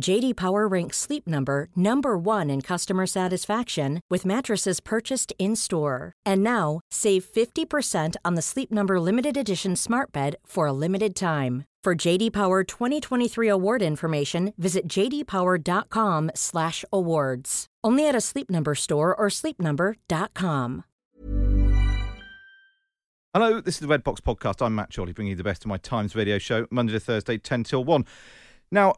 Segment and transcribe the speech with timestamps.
[0.00, 6.12] JD Power ranks Sleep Number number 1 in customer satisfaction with mattresses purchased in-store.
[6.24, 11.16] And now, save 50% on the Sleep Number limited edition Smart Bed for a limited
[11.16, 11.64] time.
[11.82, 17.66] For JD Power 2023 award information, visit jdpower.com/awards.
[17.84, 20.84] Only at a Sleep Number store or sleepnumber.com.
[23.32, 24.60] Hello, this is the Red Box Podcast.
[24.64, 27.38] I'm Matt Chorley, bringing you the best of my Times radio show, Monday to Thursday,
[27.38, 28.04] 10 till 1.
[28.72, 28.94] Now,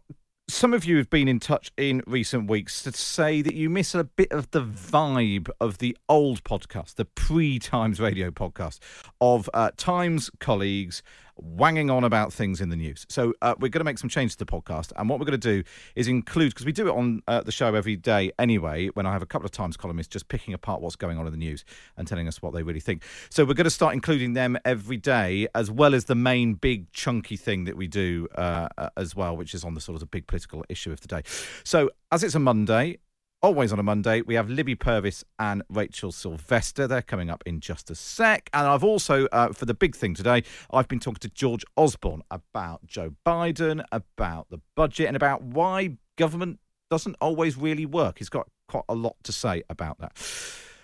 [0.48, 3.94] some of you have been in touch in recent weeks to say that you miss
[3.94, 8.78] a bit of the vibe of the old podcast, the pre Times radio podcast
[9.20, 11.02] of uh, Times colleagues
[11.38, 13.06] wanging on about things in the news.
[13.08, 15.40] So uh, we're going to make some changes to the podcast, and what we're going
[15.40, 18.88] to do is include because we do it on uh, the show every day anyway.
[18.88, 21.32] When I have a couple of times columnists just picking apart what's going on in
[21.32, 21.64] the news
[21.96, 23.02] and telling us what they really think.
[23.30, 26.90] So we're going to start including them every day, as well as the main big
[26.92, 30.00] chunky thing that we do uh, uh as well, which is on the sort of
[30.00, 31.22] the big political issue of the day.
[31.64, 32.98] So as it's a Monday,
[33.42, 34.22] always on a Monday.
[34.22, 36.86] We have Libby Purves and Rachel Sylvester.
[36.86, 38.50] They're coming up in just a sec.
[38.52, 42.22] And I've also, uh, for the big thing today, I've been talking to George Osborne
[42.30, 46.58] about Joe Biden, about the budget, and about why government
[46.90, 48.18] doesn't always really work.
[48.18, 50.12] He's got quite a lot to say about that.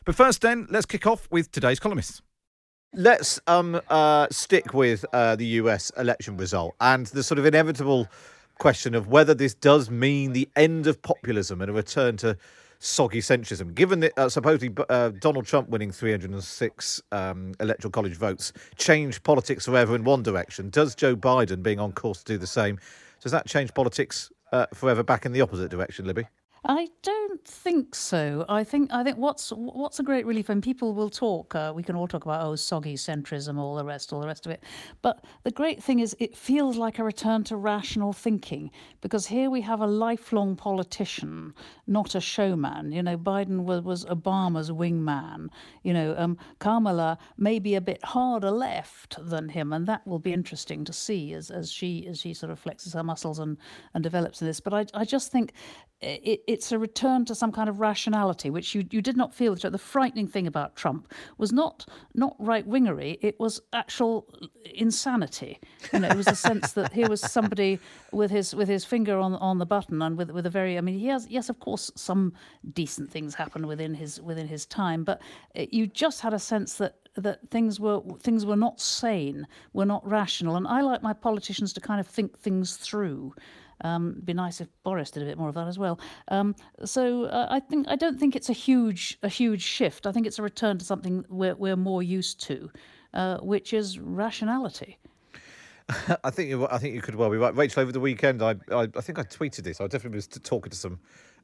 [0.05, 2.23] But first, then, let's kick off with today's columnists.
[2.93, 8.09] Let's um, uh, stick with uh, the US election result and the sort of inevitable
[8.65, 12.35] question of whether this does mean the end of populism and a return to
[12.79, 13.75] soggy centrism.
[13.75, 19.67] Given that uh, supposedly uh, Donald Trump winning 306 um, electoral college votes changed politics
[19.67, 22.79] forever in one direction, does Joe Biden being on course to do the same,
[23.21, 26.27] does that change politics uh, forever back in the opposite direction, Libby?
[26.67, 28.47] I don't think so.
[28.49, 31.55] I think I think what's what's a great relief, and people will talk.
[31.55, 34.47] Uh, we can all talk about oh, soggy centrism, all the rest, all the rest
[34.47, 34.65] of it.
[35.03, 38.71] But the great thing is, it feels like a return to rational thinking
[39.03, 41.53] because here we have a lifelong politician,
[41.87, 42.93] not a showman.
[42.93, 45.49] You know, Biden was, was Obama's wingman.
[45.83, 50.19] You know, um, Kamala may be a bit harder left than him, and that will
[50.19, 53.59] be interesting to see as as she as she sort of flexes her muscles and
[53.93, 54.61] and develops this.
[54.61, 55.53] But I I just think
[56.05, 59.57] it, it's a return to some kind of rationality, which you, you did not feel.
[59.57, 61.85] The frightening thing about Trump was not
[62.15, 64.29] not right wingery; it was actual
[64.73, 65.59] insanity.
[65.93, 67.81] You know, it was a sense that here was somebody
[68.13, 70.79] with his with his finger on on the button and with with a very.
[70.79, 72.33] I mean, he has yes, of course, some
[72.73, 75.21] decent things happen within his within his time, but
[75.59, 79.87] uh, you just had a sense that that things were things were not sane, were
[79.87, 83.35] not rational, and I like my politicians to kind of think things through.
[83.85, 86.01] Um, it'd be nice if Boris did a bit more of that as well.
[86.29, 90.07] Um, so uh, I think I don't think it's a huge a huge shift.
[90.07, 92.71] I think it's a return to something we're we're more used to,
[93.13, 94.99] uh, which is rationality.
[96.25, 97.83] I think you, I think you could well be right, Rachel.
[97.83, 99.81] Over the weekend, I, I, I think I tweeted this.
[99.81, 100.99] I definitely was talking to some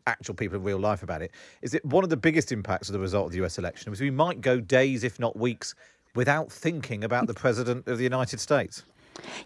[0.06, 1.32] actual people in real life about it.
[1.60, 3.58] Is it one of the biggest impacts of the result of the U.S.
[3.58, 3.90] election?
[3.90, 5.74] Was we might go days, if not weeks,
[6.14, 8.84] without thinking about the president of the United States.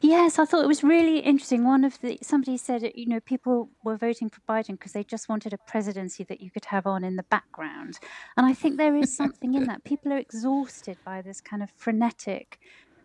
[0.01, 1.65] Yes, I thought it was really interesting.
[1.65, 5.29] One of the somebody said, you know, people were voting for Biden because they just
[5.29, 7.99] wanted a presidency that you could have on in the background,
[8.37, 9.85] and I think there is something in that.
[9.85, 12.59] People are exhausted by this kind of frenetic,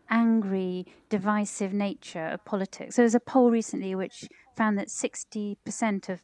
[0.10, 2.96] angry, divisive nature of politics.
[2.96, 4.28] So there was a poll recently which
[4.58, 6.22] found that 60% of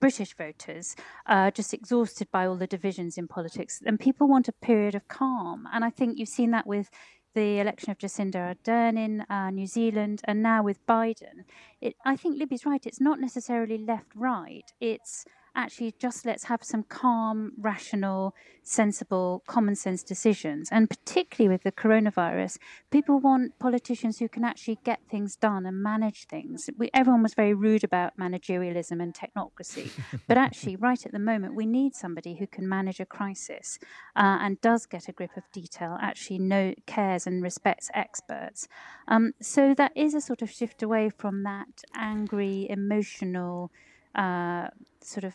[0.00, 4.52] British voters are just exhausted by all the divisions in politics, and people want a
[4.52, 5.66] period of calm.
[5.72, 6.90] And I think you've seen that with
[7.34, 11.44] the election of Jacinda Ardern in uh, New Zealand, and now with Biden.
[11.80, 12.84] It, I think Libby's right.
[12.86, 14.72] It's not necessarily left right.
[14.80, 15.24] It's
[15.60, 20.68] actually just let's have some calm, rational, sensible, common sense decisions.
[20.72, 22.58] And particularly with the coronavirus,
[22.90, 26.70] people want politicians who can actually get things done and manage things.
[26.78, 29.90] We, everyone was very rude about managerialism and technocracy,
[30.28, 33.78] but actually, right at the moment, we need somebody who can manage a crisis
[34.16, 38.68] uh, and does get a grip of detail, actually know, cares and respects experts.
[39.08, 43.70] Um, so that is a sort of shift away from that angry, emotional
[44.14, 44.68] uh,
[45.02, 45.34] sort of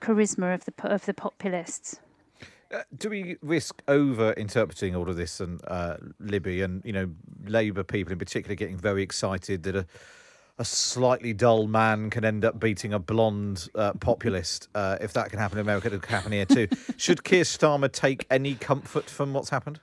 [0.00, 2.00] charisma of the of the populists.
[2.72, 7.08] Uh, do we risk over interpreting all of this and uh, Libby and you know
[7.44, 9.86] Labour people in particular getting very excited that a
[10.58, 14.68] a slightly dull man can end up beating a blonde uh, populist?
[14.74, 16.68] Uh, if that can happen in America, it can happen here too.
[16.96, 19.80] Should Keir Starmer take any comfort from what's happened?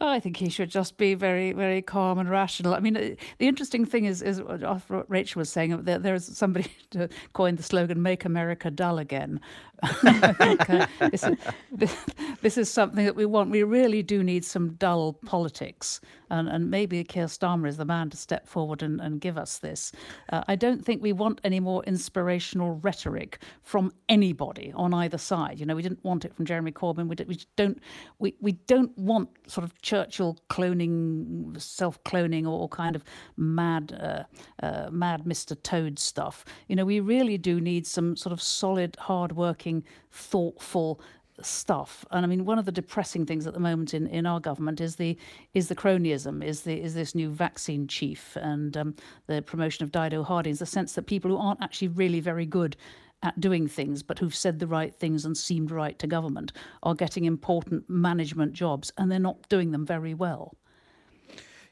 [0.00, 2.74] Oh, I think he should just be very, very calm and rational.
[2.74, 5.82] I mean, uh, the interesting thing is, is what Rachel was saying.
[5.82, 9.40] That there's somebody to coined the slogan "Make America Dull Again,"
[11.10, 11.96] this, is,
[12.42, 13.50] this, is something that we want.
[13.50, 18.10] We really do need some dull politics, and, and maybe Keir Starmer is the man
[18.10, 19.92] to step forward and, and give us this.
[20.30, 25.58] Uh, I don't think we want any more inspirational rhetoric from anybody on either side.
[25.58, 27.08] You know, we didn't want it from Jeremy Corbyn.
[27.08, 27.80] We, we don't.
[28.18, 33.04] We, we don't want sort of Churchill cloning, self-cloning, or kind of
[33.36, 35.60] mad, uh, uh, mad Mr.
[35.62, 36.44] Toad stuff.
[36.68, 39.69] You know, we really do need some sort of solid, hard-working
[40.10, 41.00] thoughtful
[41.42, 42.04] stuff.
[42.10, 44.80] And I mean, one of the depressing things at the moment in, in our government
[44.80, 45.16] is the
[45.54, 48.94] is the cronyism, is the is this new vaccine chief and um,
[49.26, 50.58] the promotion of Dido Hardings.
[50.58, 52.76] The sense that people who aren't actually really very good
[53.22, 56.52] at doing things, but who've said the right things and seemed right to government,
[56.82, 60.56] are getting important management jobs, and they're not doing them very well.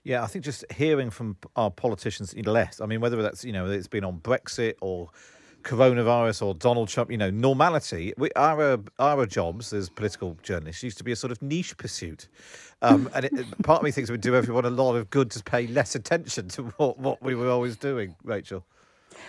[0.04, 2.80] Yeah, I think just hearing from our politicians less.
[2.80, 5.10] I mean, whether that's you know it's been on Brexit or
[5.62, 8.12] coronavirus or Donald Trump, you know, normality.
[8.16, 12.28] We, our our jobs as political journalists used to be a sort of niche pursuit,
[12.82, 15.30] um, and it, part of me thinks it would do everyone a lot of good
[15.32, 18.64] to pay less attention to what, what we were always doing, Rachel.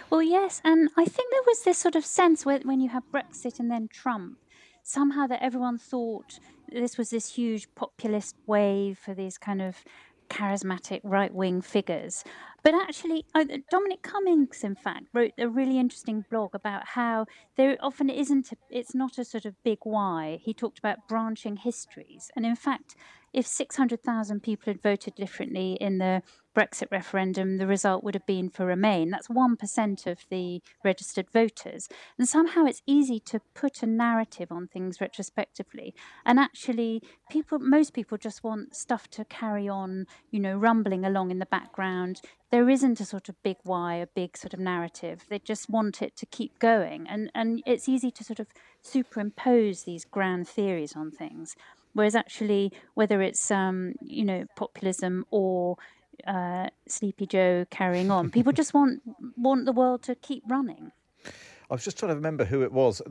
[0.10, 3.04] Well, yes, and I think there was this sort of sense where, when you have
[3.12, 4.38] Brexit and then Trump,
[4.84, 6.40] somehow that everyone thought
[6.72, 9.84] this was this huge populist wave for these kind of
[10.30, 12.24] charismatic right wing figures.
[12.63, 13.25] But actually,
[13.69, 17.25] Dominic Cummings, in fact, wrote a really interesting blog about how
[17.56, 20.39] there often isn't, a, it's not a sort of big why.
[20.41, 22.29] He talked about branching histories.
[22.35, 22.95] And in fact,
[23.33, 26.21] if 600,000 people had voted differently in the
[26.59, 29.11] Brexit referendum, the result would have been for Remain.
[29.11, 31.88] That's 1% of the registered voters.
[32.17, 35.95] And somehow it's easy to put a narrative on things retrospectively.
[36.25, 41.31] And actually, people, most people just want stuff to carry on, you know, rumbling along
[41.31, 42.19] in the background.
[42.51, 45.27] There isn't a sort of big why, a big sort of narrative.
[45.29, 47.07] They just want it to keep going.
[47.07, 48.47] And, and it's easy to sort of
[48.81, 51.56] superimpose these grand theories on things.
[51.94, 55.77] Whereas actually, whether it's um, you know populism or
[56.25, 59.01] uh, Sleepy Joe carrying on, people just want
[59.38, 60.92] want the world to keep running.
[61.25, 63.01] I was just trying to remember who it was.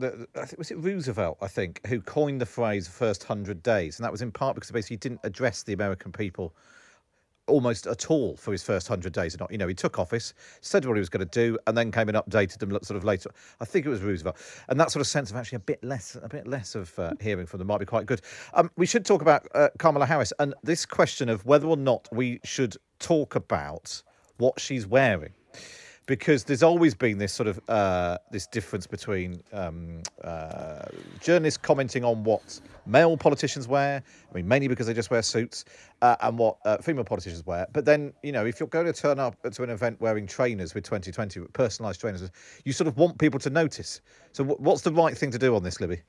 [0.57, 1.37] Was it Roosevelt?
[1.41, 4.71] I think who coined the phrase first hundred days," and that was in part because
[4.71, 6.53] basically he didn't address the American people
[7.49, 9.35] almost at all for his first hundred days.
[9.35, 11.77] Or not, you know, he took office, said what he was going to do, and
[11.77, 13.29] then came and updated them sort of later.
[13.59, 14.37] I think it was Roosevelt,
[14.69, 17.13] and that sort of sense of actually a bit less, a bit less of uh,
[17.19, 18.21] hearing from them might be quite good.
[18.53, 22.07] Um, we should talk about uh, Kamala Harris and this question of whether or not
[22.11, 24.01] we should talk about
[24.37, 25.33] what she's wearing
[26.09, 30.85] because there's always been this sort of uh, this difference between um, uh,
[31.21, 34.01] journalists commenting on what male politicians wear.
[34.29, 35.65] I mean, mainly because they just wear suits,
[36.01, 37.67] uh, and what uh, female politicians wear.
[37.73, 40.73] But then, you know, if you're going to turn up to an event wearing trainers
[40.73, 42.27] with 2020 personalised trainers,
[42.65, 44.01] you sort of want people to notice.
[44.31, 46.01] So, what's the right thing to do on this, Libby?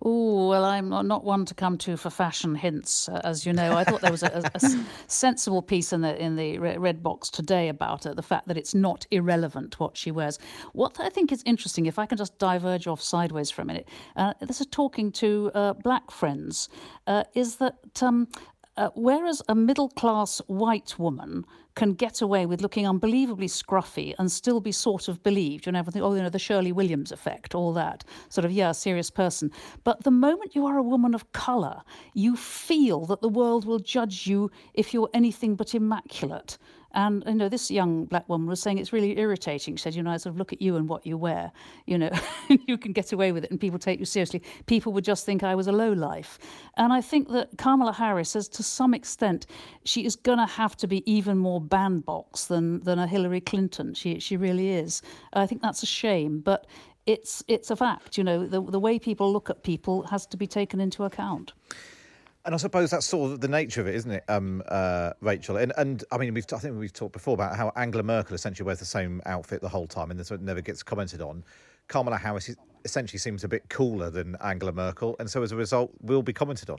[0.00, 3.76] Oh, well, I'm not one to come to for fashion hints, uh, as you know.
[3.76, 7.28] I thought there was a, a, a, sensible piece in the in the red box
[7.30, 10.38] today about it, the fact that it's not irrelevant what she wears.
[10.72, 13.88] What I think is interesting, if I can just diverge off sideways for a minute,
[14.14, 16.68] uh, this is talking to uh, black friends,
[17.08, 18.28] uh, is that um,
[18.78, 21.44] uh, whereas a middle class white woman
[21.74, 25.80] can get away with looking unbelievably scruffy and still be sort of believed, you know,
[25.80, 29.50] everything, oh, you know, the Shirley Williams effect, all that, sort of, yeah, serious person.
[29.82, 31.82] But the moment you are a woman of colour,
[32.14, 36.56] you feel that the world will judge you if you're anything but immaculate
[36.98, 39.76] And you know, this young black woman was saying it's really irritating.
[39.76, 41.52] She said, you know, I sort of look at you and what you wear.
[41.86, 42.10] You know,
[42.48, 44.42] you can get away with it, and people take you seriously.
[44.66, 46.40] People would just think I was a low life.
[46.76, 49.46] And I think that Kamala Harris says to some extent
[49.84, 53.94] she is going to have to be even more bandbox than than a Hillary Clinton.
[53.94, 55.00] She she really is.
[55.34, 56.66] I think that's a shame, but
[57.06, 58.18] it's it's a fact.
[58.18, 61.52] You know, the the way people look at people has to be taken into account.
[62.48, 65.58] And I suppose that's sort of the nature of it, isn't it, um, uh, Rachel?
[65.58, 68.64] And and I mean, we've I think we've talked before about how Angela Merkel essentially
[68.64, 71.44] wears the same outfit the whole time, and this never gets commented on.
[71.88, 75.92] Kamala Harris essentially seems a bit cooler than Angela Merkel, and so as a result,
[76.00, 76.78] will be commented on.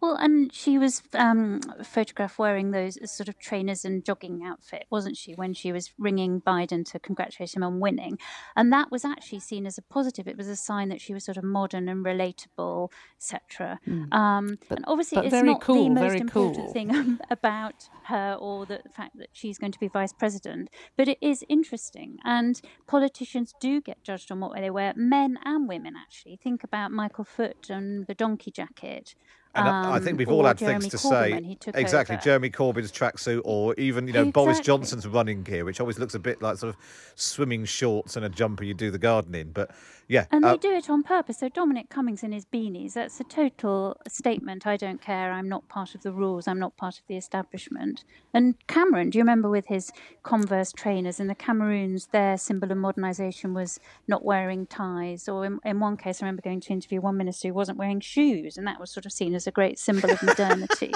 [0.00, 5.16] Well, and she was um, photographed wearing those sort of trainers and jogging outfit, wasn't
[5.16, 8.18] she, when she was ringing Biden to congratulate him on winning?
[8.56, 10.26] And that was actually seen as a positive.
[10.26, 13.78] It was a sign that she was sort of modern and relatable, etc.
[13.86, 14.12] Mm.
[14.12, 16.72] Um, and obviously, it's not cool, the most important cool.
[16.72, 21.18] thing about her or the fact that she's going to be vice president, but it
[21.20, 22.18] is interesting.
[22.24, 26.36] And politicians do get judged on what they wear, men and women, actually.
[26.36, 29.14] Think about Michael Foot and the donkey jacket.
[29.54, 31.80] And um, I think we've all had Jeremy things to Corbyn say.
[31.80, 32.22] Exactly, over.
[32.22, 34.44] Jeremy Corbyn's tracksuit, or even you know exactly.
[34.44, 36.80] Boris Johnson's running gear, which always looks a bit like sort of
[37.16, 39.50] swimming shorts and a jumper you do the garden in.
[39.50, 39.72] But
[40.06, 41.38] yeah, and uh, they do it on purpose.
[41.38, 44.68] So Dominic Cummings in his beanies—that's a total statement.
[44.68, 45.32] I don't care.
[45.32, 46.46] I'm not part of the rules.
[46.46, 48.04] I'm not part of the establishment.
[48.32, 49.90] And Cameron, do you remember with his
[50.22, 52.06] Converse trainers in the Cameroons?
[52.12, 56.42] Their symbol of modernisation was not wearing ties, or in, in one case, I remember
[56.42, 59.34] going to interview one minister who wasn't wearing shoes, and that was sort of seen
[59.34, 60.92] as a great symbol of modernity.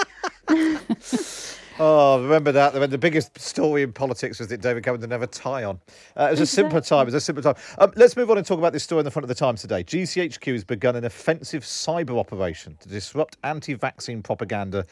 [1.79, 2.73] oh, remember that?
[2.73, 5.79] The biggest story in politics was that David Cameron didn't have a tie on.
[6.15, 7.03] Uh, it was a simpler time.
[7.03, 7.61] It was a simpler time.
[7.77, 9.61] Um, let's move on and talk about this story in the front of the Times
[9.61, 9.83] today.
[9.83, 14.85] GCHQ has begun an offensive cyber operation to disrupt anti-vaccine propaganda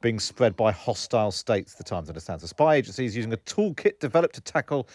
[0.00, 1.74] being spread by hostile states.
[1.74, 4.88] The Times understands the spy agency is using a toolkit developed to tackle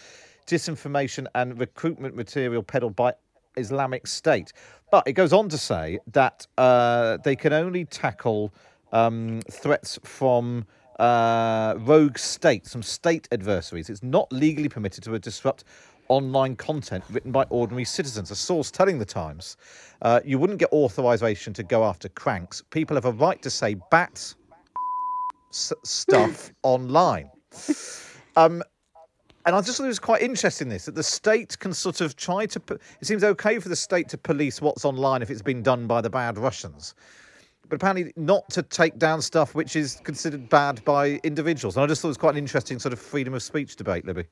[0.46, 3.14] disinformation and recruitment material peddled by
[3.56, 4.52] Islamic State.
[4.90, 8.52] But it goes on to say that uh, they can only tackle
[8.92, 10.66] um, threats from
[10.98, 13.90] uh, rogue states, from state adversaries.
[13.90, 15.64] It's not legally permitted to disrupt
[16.08, 18.30] online content written by ordinary citizens.
[18.30, 19.56] A source telling the Times,
[20.02, 22.62] uh, you wouldn't get authorization to go after cranks.
[22.70, 24.36] People have a right to say bats
[25.50, 27.28] s- stuff online.
[28.36, 28.62] Um,
[29.46, 32.16] and I just thought it was quite interesting this that the state can sort of
[32.16, 32.60] try to.
[33.00, 36.00] It seems okay for the state to police what's online if it's been done by
[36.00, 36.94] the bad Russians,
[37.68, 41.76] but apparently not to take down stuff which is considered bad by individuals.
[41.76, 44.04] And I just thought it was quite an interesting sort of freedom of speech debate,
[44.04, 44.24] Libby.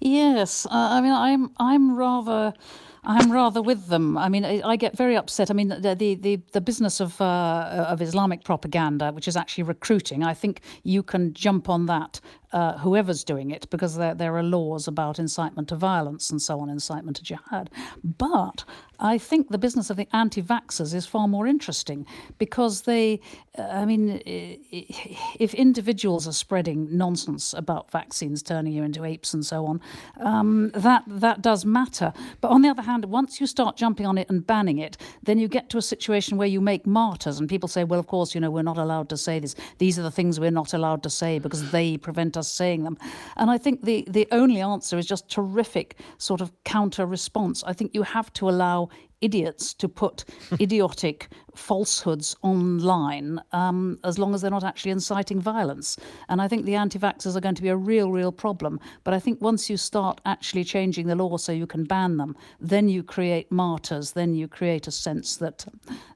[0.00, 2.54] Yes, uh, I mean, I'm I'm rather.
[3.02, 4.18] I'm rather with them.
[4.18, 5.50] I mean, I, get very upset.
[5.50, 9.64] I mean, the the the, the business of uh, of Islamic propaganda, which is actually
[9.64, 12.20] recruiting, I think you can jump on that
[12.52, 16.60] uh, whoever's doing it, because there, there are laws about incitement to violence and so
[16.60, 17.70] on, incitement to jihad.
[18.02, 18.64] But
[19.00, 22.06] I think the business of the anti vaxxers is far more interesting
[22.38, 23.20] because they,
[23.58, 29.64] I mean, if individuals are spreading nonsense about vaccines turning you into apes and so
[29.66, 29.80] on,
[30.20, 32.12] um, that, that does matter.
[32.40, 35.38] But on the other hand, once you start jumping on it and banning it, then
[35.38, 38.34] you get to a situation where you make martyrs and people say, well, of course,
[38.34, 39.54] you know, we're not allowed to say this.
[39.78, 42.98] These are the things we're not allowed to say because they prevent us saying them.
[43.36, 47.62] And I think the, the only answer is just terrific sort of counter response.
[47.64, 48.88] I think you have to allow
[49.20, 50.24] idiots to put
[50.60, 55.96] idiotic falsehoods online um, as long as they're not actually inciting violence.
[56.28, 58.80] And I think the anti vaxxers are going to be a real, real problem.
[59.04, 62.36] But I think once you start actually changing the law so you can ban them,
[62.60, 65.66] then you create martyrs, then you create a sense that,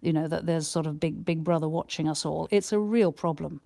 [0.01, 2.49] you know, that there's sort of big, big brother watching us all.
[2.51, 3.61] It's a real problem.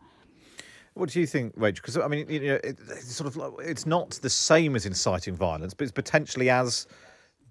[0.98, 1.80] What do you think, Rachel?
[1.80, 5.36] Because I mean, you know, it, it's sort of it's not the same as inciting
[5.36, 6.88] violence, but it's potentially as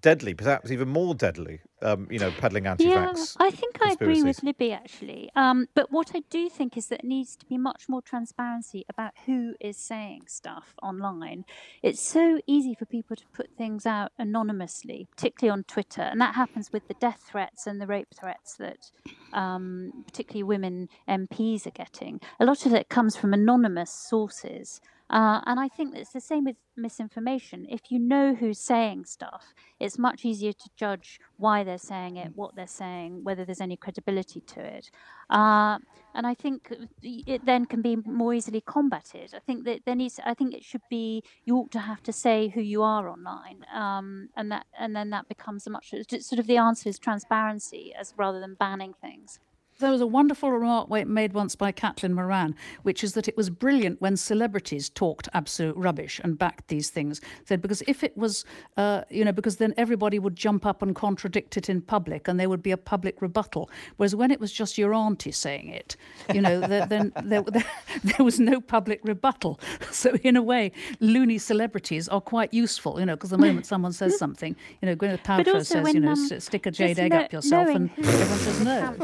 [0.00, 1.60] deadly, perhaps even more deadly.
[1.80, 3.36] Um, you know, peddling anti-vax.
[3.38, 5.30] Yeah, I think I agree with Libby actually.
[5.36, 8.84] Um, but what I do think is that it needs to be much more transparency
[8.88, 11.44] about who is saying stuff online.
[11.80, 16.34] It's so easy for people to put things out anonymously, particularly on Twitter, and that
[16.34, 18.90] happens with the death threats and the rape threats that
[19.32, 22.20] um, particularly women MPs are getting.
[22.40, 24.80] A lot of it comes from anonymous sources.
[25.10, 27.66] Uh, and I think it's the same with misinformation.
[27.68, 32.32] If you know who's saying stuff, it's much easier to judge why they're saying it,
[32.34, 34.90] what they're saying, whether there's any credibility to it.
[35.30, 35.78] Uh,
[36.14, 36.72] and I think
[37.02, 39.32] it then can be more easily combated.
[39.34, 40.20] I think that there needs.
[40.24, 41.22] I think it should be.
[41.44, 45.10] You ought to have to say who you are online, um, and that and then
[45.10, 49.38] that becomes a much sort of the answer is transparency as rather than banning things.
[49.80, 53.48] There was a wonderful remark made once by Caitlin Moran, which is that it was
[53.48, 57.20] brilliant when celebrities talked absolute rubbish and backed these things.
[57.44, 58.44] Said because if it was,
[58.76, 62.40] uh, you know, because then everybody would jump up and contradict it in public, and
[62.40, 63.70] there would be a public rebuttal.
[63.98, 65.94] Whereas when it was just your auntie saying it,
[66.34, 67.64] you know, then there, there,
[68.02, 69.60] there was no public rebuttal.
[69.90, 73.92] So in a way, loony celebrities are quite useful, you know, because the moment someone
[73.92, 77.20] says something, you know, Gwyneth Paltrow says, you know, um, stick a jade egg no,
[77.20, 78.96] up yourself, and everyone says no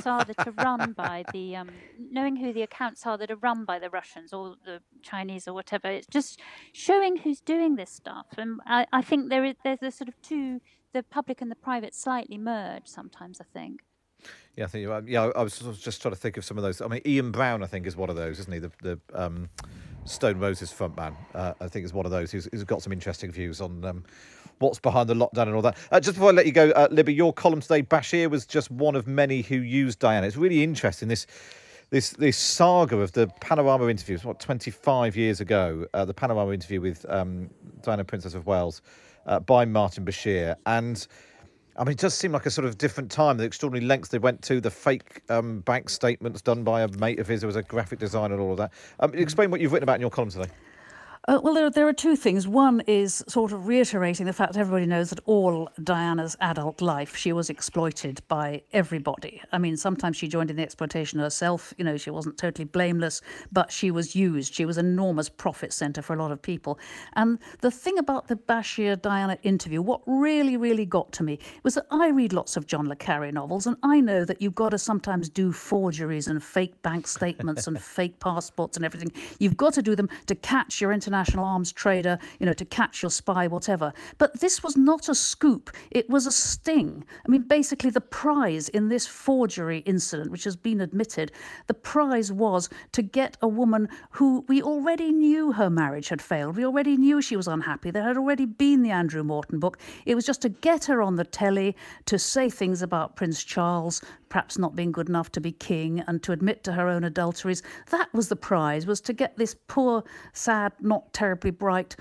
[0.64, 1.70] run by the um,
[2.10, 5.52] knowing who the accounts are that are run by the Russians or the Chinese or
[5.52, 5.88] whatever.
[5.88, 6.40] It's just
[6.72, 10.20] showing who's doing this stuff, and I, I think there is there's a sort of
[10.22, 10.60] two
[10.92, 13.40] the public and the private slightly merge sometimes.
[13.40, 13.80] I think.
[14.56, 14.88] Yeah, I think.
[15.06, 16.80] Yeah, I was just trying to think of some of those.
[16.80, 18.60] I mean, Ian Brown, I think, is one of those, isn't he?
[18.60, 19.50] The the um,
[20.04, 23.32] Stone Roses frontman, uh, I think, is one of those who's, who's got some interesting
[23.32, 24.04] views on um,
[24.58, 25.76] what's behind the lockdown and all that.
[25.90, 28.70] Uh, just before I let you go, uh, Libby, your column today, Bashir was just
[28.70, 30.26] one of many who used Diana.
[30.26, 31.26] It's really interesting this
[31.90, 34.24] this this saga of the panorama interviews.
[34.24, 37.50] What twenty five years ago, uh, the panorama interview with um,
[37.82, 38.82] Diana, Princess of Wales,
[39.26, 41.06] uh, by Martin Bashir, and.
[41.76, 43.36] I mean, it does seem like a sort of different time.
[43.36, 47.18] The extraordinary lengths they went to, the fake um, bank statements done by a mate
[47.18, 48.72] of his who was a graphic designer, and all of that.
[49.00, 50.50] Um, explain what you've written about in your column today.
[51.26, 52.46] Uh, well, there, there are two things.
[52.46, 57.32] One is sort of reiterating the fact everybody knows that all Diana's adult life, she
[57.32, 59.40] was exploited by everybody.
[59.50, 61.72] I mean, sometimes she joined in the exploitation herself.
[61.78, 64.52] You know, she wasn't totally blameless, but she was used.
[64.52, 66.78] She was an enormous profit centre for a lot of people.
[67.14, 71.76] And the thing about the Bashir Diana interview, what really, really got to me was
[71.76, 74.70] that I read lots of John le Carre novels, and I know that you've got
[74.70, 79.10] to sometimes do forgeries and fake bank statements and fake passports and everything.
[79.38, 82.64] You've got to do them to catch your international international arms trader, you know, to
[82.64, 83.92] catch your spy, whatever.
[84.18, 87.04] But this was not a scoop, it was a sting.
[87.24, 91.30] I mean, basically, the prize in this forgery incident, which has been admitted,
[91.68, 96.56] the prize was to get a woman who we already knew her marriage had failed.
[96.56, 97.92] We already knew she was unhappy.
[97.92, 99.78] There had already been the Andrew Morton book.
[100.06, 104.02] It was just to get her on the telly to say things about Prince Charles,
[104.28, 107.62] perhaps not being good enough to be king and to admit to her own adulteries.
[107.90, 110.02] That was the prize, was to get this poor,
[110.32, 111.96] sad, not terribly bright,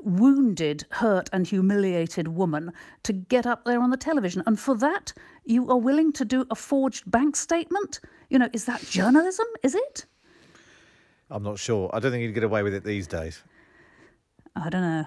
[0.00, 2.72] wounded, hurt, and humiliated woman
[3.02, 4.42] to get up there on the television.
[4.46, 5.12] And for that,
[5.44, 8.00] you are willing to do a forged bank statement?
[8.30, 9.46] You know, is that journalism?
[9.62, 10.06] Is it?
[11.30, 11.90] I'm not sure.
[11.92, 13.42] I don't think you'd get away with it these days.
[14.56, 15.06] I don't know.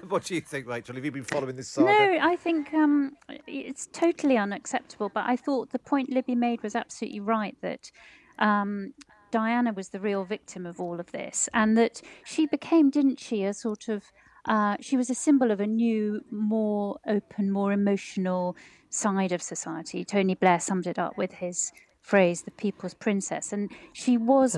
[0.08, 0.96] what do you think, Rachel?
[0.96, 1.86] Have you been following this saga?
[1.86, 3.12] No, I think um,
[3.46, 5.10] it's totally unacceptable.
[5.10, 7.92] But I thought the point Libby made was absolutely right that
[8.40, 8.92] um,
[9.30, 13.44] Diana was the real victim of all of this, and that she became, didn't she,
[13.44, 14.12] a sort of
[14.46, 18.56] uh, she was a symbol of a new, more open, more emotional
[18.88, 20.04] side of society.
[20.04, 23.52] Tony Blair summed it up with his phrase, the people's princess.
[23.52, 24.56] And she was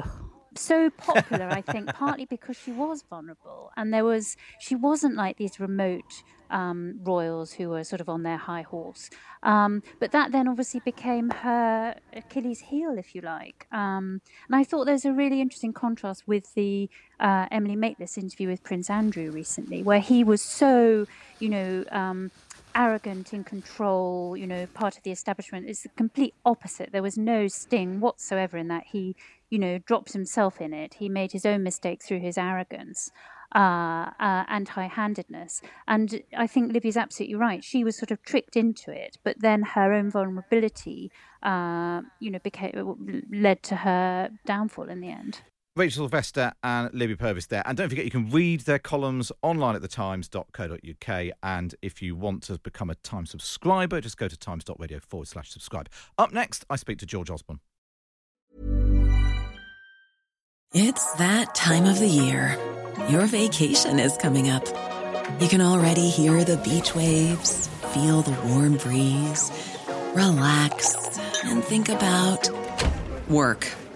[0.59, 5.37] so popular, I think, partly because she was vulnerable, and there was she wasn't like
[5.37, 9.11] these remote um, royals who were sort of on their high horse.
[9.42, 13.66] Um, but that then obviously became her Achilles' heel, if you like.
[13.71, 16.88] Um, and I thought there's a really interesting contrast with the
[17.21, 21.07] uh, Emily Maitlis interview with Prince Andrew recently, where he was so,
[21.38, 22.31] you know um,
[22.74, 25.68] arrogant, in control, you know, part of the establishment.
[25.68, 26.90] It's the complete opposite.
[26.92, 28.85] There was no sting whatsoever in that.
[28.92, 29.16] He
[29.50, 30.94] you know, drops himself in it.
[30.94, 33.11] He made his own mistake through his arrogance
[33.54, 35.62] uh, uh, and high handedness.
[35.87, 37.64] And I think Libby's absolutely right.
[37.64, 41.11] She was sort of tricked into it, but then her own vulnerability,
[41.42, 45.40] uh, you know, became, led to her downfall in the end.
[45.79, 47.62] Rachel Sylvester and Libby Purves there.
[47.64, 51.33] And don't forget, you can read their columns online at thetimes.co.uk.
[51.43, 55.51] And if you want to become a Times subscriber, just go to times.radio forward slash
[55.51, 55.88] subscribe.
[56.19, 57.61] Up next, I speak to George Osborne.
[60.75, 62.59] It's that time of the year.
[63.09, 64.67] Your vacation is coming up.
[65.41, 69.51] You can already hear the beach waves, feel the warm breeze,
[70.12, 72.51] relax, and think about
[73.29, 73.69] work.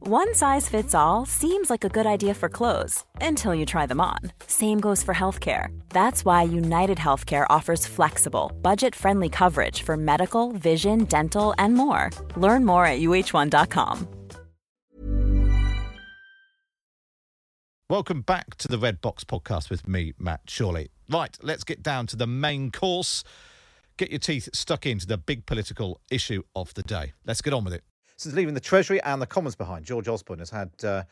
[0.00, 4.00] One size fits all seems like a good idea for clothes until you try them
[4.00, 4.18] on.
[4.48, 5.68] Same goes for healthcare.
[5.90, 12.10] That's why United Healthcare offers flexible, budget-friendly coverage for medical, vision, dental, and more.
[12.36, 14.08] Learn more at uh1.com.
[17.88, 20.90] Welcome back to the Red Box podcast with me, Matt Chorley.
[21.10, 23.22] Right, let's get down to the main course.
[23.98, 27.12] Get your teeth stuck into the big political issue of the day.
[27.26, 27.84] Let's get on with it.
[28.22, 31.02] Since leaving the Treasury and the Commons behind, George Osborne has had, uh,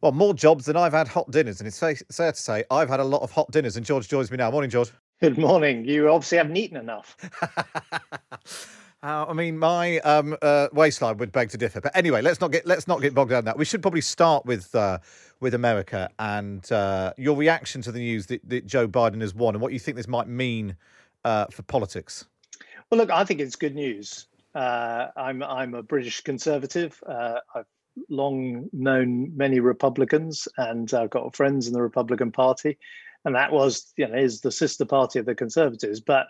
[0.00, 1.60] well, more jobs than I've had hot dinners.
[1.60, 1.94] And it's fair
[2.32, 3.76] to say I've had a lot of hot dinners.
[3.76, 4.50] And George joins me now.
[4.50, 4.90] Morning, George.
[5.20, 5.84] Good morning.
[5.84, 7.16] You obviously haven't eaten enough.
[9.04, 11.80] Uh, I mean, my um, uh, waistline would beg to differ.
[11.80, 13.58] But anyway, let's not get let's not get bogged down in that.
[13.58, 14.98] We should probably start with uh,
[15.40, 19.56] with America and uh, your reaction to the news that, that, Joe Biden has won
[19.56, 20.76] and what you think this might mean
[21.24, 22.26] uh, for politics.
[22.90, 24.28] Well, look, I think it's good news.
[24.54, 27.00] Uh, I'm I'm a British conservative.
[27.08, 27.66] I've
[28.08, 32.78] long known many Republicans, and I've got friends in the Republican Party,
[33.24, 36.00] and that was you know is the sister party of the Conservatives.
[36.00, 36.26] But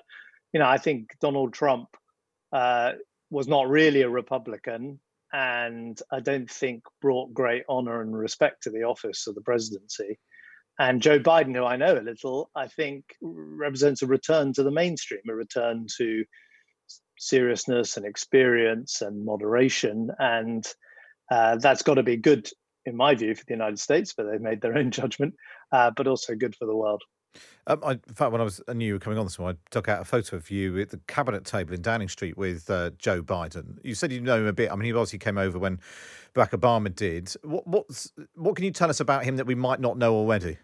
[0.53, 1.89] you know, I think Donald Trump
[2.53, 2.93] uh,
[3.31, 5.01] was not really a Republican
[5.33, 10.19] and I don't think brought great honor and respect to the office of the presidency.
[10.79, 14.71] And Joe Biden, who I know a little, I think represents a return to the
[14.71, 16.25] mainstream, a return to
[17.23, 20.11] seriousness and experience and moderation.
[20.19, 20.67] And
[21.31, 22.49] uh, that's got to be good,
[22.85, 25.35] in my view, for the United States, but they've made their own judgment,
[25.71, 27.03] uh, but also good for the world.
[27.67, 29.57] Um, I, in fact, when I was I knew you were coming on this morning,
[29.57, 32.69] I took out a photo of you at the cabinet table in Downing Street with
[32.69, 33.79] uh, Joe Biden.
[33.83, 34.71] You said you know him a bit.
[34.71, 35.81] I mean, he obviously came over when
[36.35, 37.33] Barack Obama did.
[37.43, 40.59] What what's what can you tell us about him that we might not know already?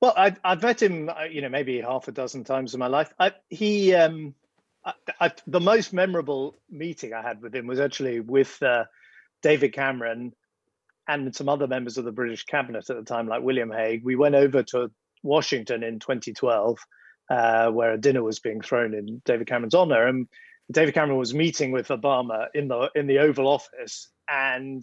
[0.00, 2.88] Well, I've, I've met him, uh, you know, maybe half a dozen times in my
[2.88, 3.12] life.
[3.18, 4.34] I, he, um,
[5.20, 8.84] I, the most memorable meeting I had with him was actually with uh,
[9.42, 10.32] David Cameron
[11.08, 14.04] and some other members of the British cabinet at the time, like William Hague.
[14.04, 14.90] We went over to
[15.22, 16.78] Washington in 2012,
[17.30, 20.26] uh, where a dinner was being thrown in David Cameron's honor, and
[20.70, 24.82] David Cameron was meeting with Obama in the in the Oval Office, and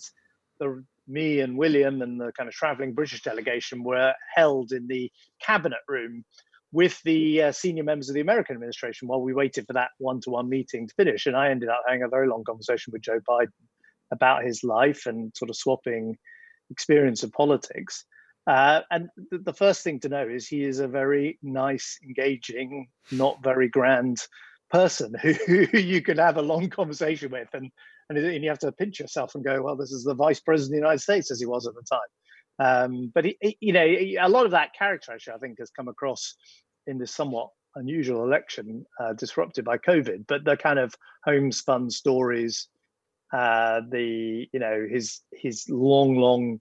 [0.60, 5.12] the me and William and the kind of traveling British delegation were held in the
[5.42, 6.24] cabinet room
[6.72, 10.48] with the uh, senior members of the American administration while we waited for that one-to-one
[10.48, 11.26] meeting to finish.
[11.26, 13.48] And I ended up having a very long conversation with Joe Biden
[14.12, 16.18] about his life and sort of swapping
[16.70, 18.06] experience of politics.
[18.48, 22.88] Uh, and th- the first thing to know is he is a very nice, engaging,
[23.12, 24.22] not very grand
[24.72, 25.34] person who,
[25.66, 27.72] who you can have a long conversation with, and
[28.10, 30.82] and you have to pinch yourself and go, well, this is the vice president of
[30.82, 32.00] the United States as he was at the time.
[32.60, 33.26] Um, but
[33.62, 36.36] you know, a lot of that character actually, I think, has come across
[36.88, 40.26] in this somewhat unusual election, uh, disrupted by COVID.
[40.28, 40.94] But the kind of
[41.24, 42.68] homespun stories,
[43.32, 46.60] uh, the you know his his long, long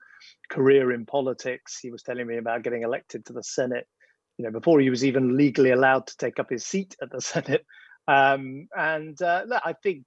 [0.50, 1.78] career in politics.
[1.80, 3.86] He was telling me about getting elected to the Senate,
[4.36, 7.20] you know, before he was even legally allowed to take up his seat at the
[7.20, 7.64] Senate.
[8.06, 10.04] Um, and uh, I think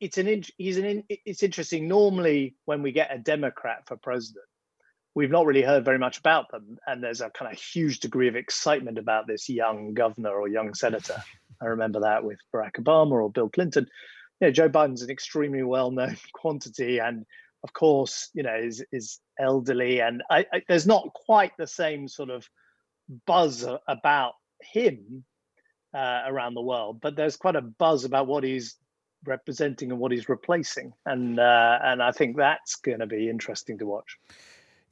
[0.00, 1.88] it's an in, he's an in, it's interesting.
[1.88, 4.44] Normally, when we get a Democrat for president,
[5.14, 8.28] we've not really heard very much about them, and there's a kind of huge degree
[8.28, 11.22] of excitement about this young governor or young senator.
[11.60, 13.86] I remember that with Barack Obama or Bill Clinton.
[14.40, 17.26] You know, Joe Biden's an extremely well-known quantity, and
[17.62, 22.08] of course, you know, is is elderly, and I, I, there's not quite the same
[22.08, 22.48] sort of
[23.26, 25.24] buzz about him
[25.94, 28.76] uh, around the world, but there's quite a buzz about what he's
[29.24, 33.78] representing and what he's replacing, and uh, and I think that's going to be interesting
[33.78, 34.18] to watch.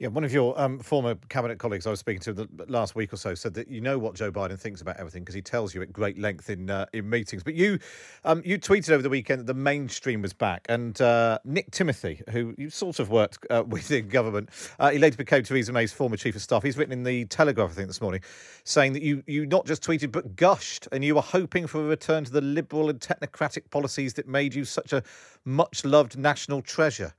[0.01, 3.13] Yeah, one of your um, former cabinet colleagues I was speaking to the last week
[3.13, 5.75] or so said that you know what Joe Biden thinks about everything because he tells
[5.75, 7.43] you at great length in uh, in meetings.
[7.43, 7.77] But you
[8.25, 12.23] um, you tweeted over the weekend that the mainstream was back, and uh, Nick Timothy,
[12.31, 15.93] who you sort of worked uh, with in government, uh, he later became Theresa May's
[15.93, 16.63] former chief of staff.
[16.63, 18.21] He's written in the Telegraph, I think, this morning,
[18.63, 21.87] saying that you you not just tweeted but gushed, and you were hoping for a
[21.87, 25.03] return to the liberal and technocratic policies that made you such a
[25.45, 27.13] much loved national treasure.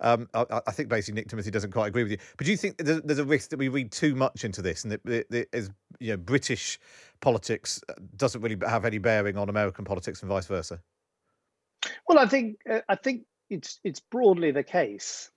[0.00, 2.18] Um, I, I, think basically Nick Timothy doesn't quite agree with you.
[2.36, 4.92] But do you think there's, a risk that we read too much into this, and
[4.92, 6.78] that, as you know, British
[7.20, 10.80] politics uh, doesn't really have any bearing on American politics and vice versa?
[12.08, 15.30] Well, I think uh, I think it's it's broadly the case,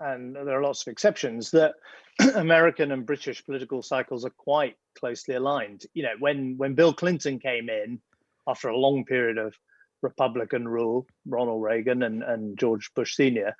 [0.00, 1.74] and there are lots of exceptions that
[2.34, 5.86] American and British political cycles are quite closely aligned.
[5.94, 8.00] You know, when when Bill Clinton came in,
[8.46, 9.54] after a long period of
[10.02, 13.54] Republican rule, Ronald Reagan and, and George Bush Senior,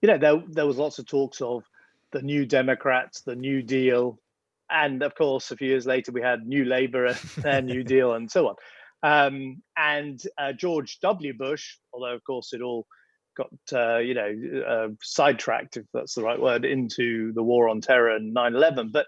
[0.00, 1.64] you know, there there was lots of talks of
[2.12, 4.18] the new Democrats, the New Deal,
[4.70, 8.14] and of course, a few years later, we had New Labour and their New Deal,
[8.14, 8.54] and so on.
[9.02, 11.36] Um, and uh, George W.
[11.36, 12.86] Bush, although of course it all
[13.36, 17.80] got uh, you know uh, sidetracked, if that's the right word, into the war on
[17.80, 18.92] terror and 9/11.
[18.92, 19.06] But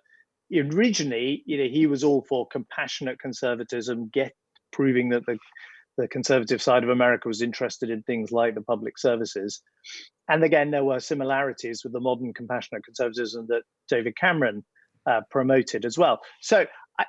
[0.55, 4.33] originally, you know, he was all for compassionate conservatism, get
[4.73, 5.39] proving that the
[5.97, 9.63] the conservative side of America was interested in things like the public services.
[10.29, 14.65] And again, there were similarities with the modern compassionate conservatism that David Cameron
[15.07, 16.21] uh, promoted as well.
[16.41, 16.67] So,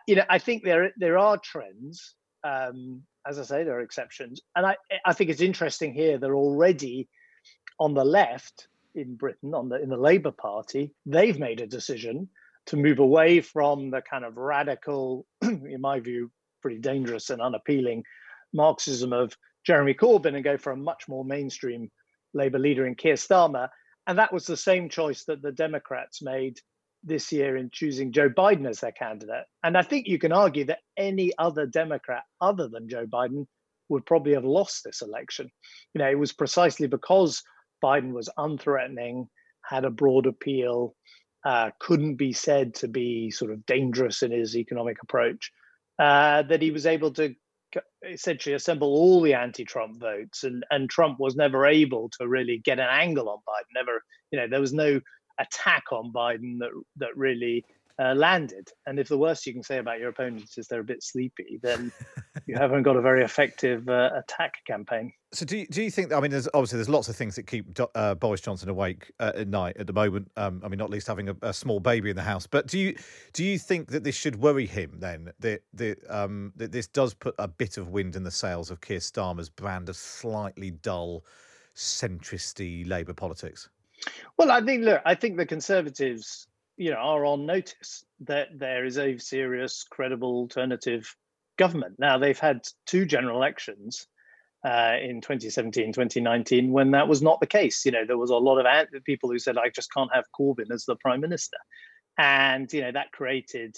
[0.07, 2.15] you know, I think there there are trends.
[2.43, 6.17] Um, as I say, there are exceptions, and I I think it's interesting here.
[6.17, 7.07] They're already
[7.79, 12.29] on the left in Britain, on the in the Labour Party, they've made a decision
[12.67, 18.03] to move away from the kind of radical, in my view, pretty dangerous and unappealing
[18.55, 21.91] Marxism of Jeremy Corbyn and go for a much more mainstream
[22.33, 23.69] Labour leader in Keir Starmer.
[24.07, 26.59] And that was the same choice that the Democrats made
[27.03, 29.45] this year in choosing Joe Biden as their candidate.
[29.63, 33.45] And I think you can argue that any other Democrat other than Joe Biden
[33.89, 35.49] would probably have lost this election.
[35.93, 37.43] You know, it was precisely because
[37.83, 39.27] Biden was unthreatening,
[39.63, 40.95] had a broad appeal,
[41.45, 45.51] uh, couldn't be said to be sort of dangerous in his economic approach,
[45.99, 47.35] uh, that he was able to
[48.09, 52.79] essentially assemble all the anti-Trump votes, and and Trump was never able to really get
[52.79, 53.73] an angle on Biden.
[53.73, 55.01] Never, you know, there was no
[55.39, 57.65] attack on Biden that that really
[57.99, 58.69] uh, landed.
[58.85, 61.59] And if the worst you can say about your opponents is they're a bit sleepy,
[61.61, 61.91] then
[62.45, 65.13] you haven't got a very effective uh, attack campaign.
[65.31, 66.13] So do you, do you think?
[66.13, 69.33] I mean, there's obviously there's lots of things that keep uh, Boris Johnson awake uh,
[69.35, 70.31] at night at the moment.
[70.37, 72.47] Um, I mean, not least having a, a, small baby in the house.
[72.47, 72.95] But do you
[73.33, 75.31] do you think that this should worry him then?
[75.39, 78.81] That that, um, that this does put a bit of wind in the sails of
[78.81, 81.25] Keir Starmer's brand of slightly dull,
[81.75, 83.69] centristy Labour politics.
[84.37, 86.47] Well, I think look, I think the Conservatives
[86.77, 91.15] you know are on notice that there is a serious, credible alternative
[91.57, 91.95] government.
[91.99, 94.07] Now they've had two general elections
[94.65, 97.85] uh, in 2017, 2019, when that was not the case.
[97.85, 100.71] You know, there was a lot of people who said, "I just can't have Corbyn
[100.71, 101.57] as the prime minister,"
[102.17, 103.75] and you know that created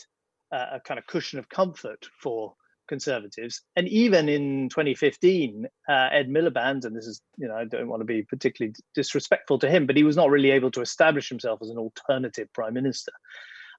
[0.52, 2.56] uh, a kind of cushion of comfort for
[2.88, 3.62] conservatives.
[3.76, 8.02] And even in 2015, uh, Ed Miliband, and this is, you know, I don't want
[8.02, 11.60] to be particularly disrespectful to him, but he was not really able to establish himself
[11.62, 13.12] as an alternative prime minister.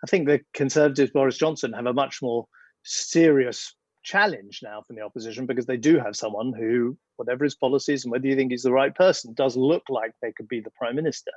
[0.02, 2.46] I think the Conservatives, Boris Johnson, have a much more
[2.84, 8.04] serious challenge now from the opposition because they do have someone who, whatever his policies
[8.04, 10.70] and whether you think he's the right person, does look like they could be the
[10.78, 11.32] prime minister.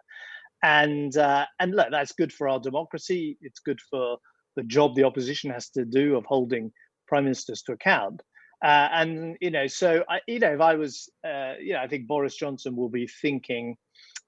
[0.64, 3.38] And uh, and look, that's good for our democracy.
[3.42, 4.18] It's good for
[4.56, 6.72] the job the opposition has to do of holding
[7.12, 8.22] prime ministers to account.
[8.64, 11.88] Uh, and you know, so I, you know, if I was, uh, you know, I
[11.88, 13.76] think Boris Johnson will be thinking,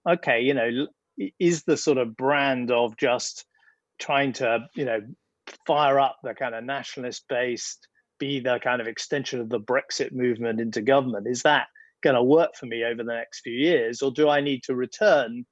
[0.09, 0.87] okay, you know,
[1.39, 3.45] is the sort of brand of just
[3.99, 4.99] trying to, you know,
[5.65, 7.87] fire up the kind of nationalist based,
[8.19, 11.67] be the kind of extension of the Brexit movement into government, is that
[12.01, 14.75] going to work for me over the next few years, or do I need to
[14.75, 15.45] return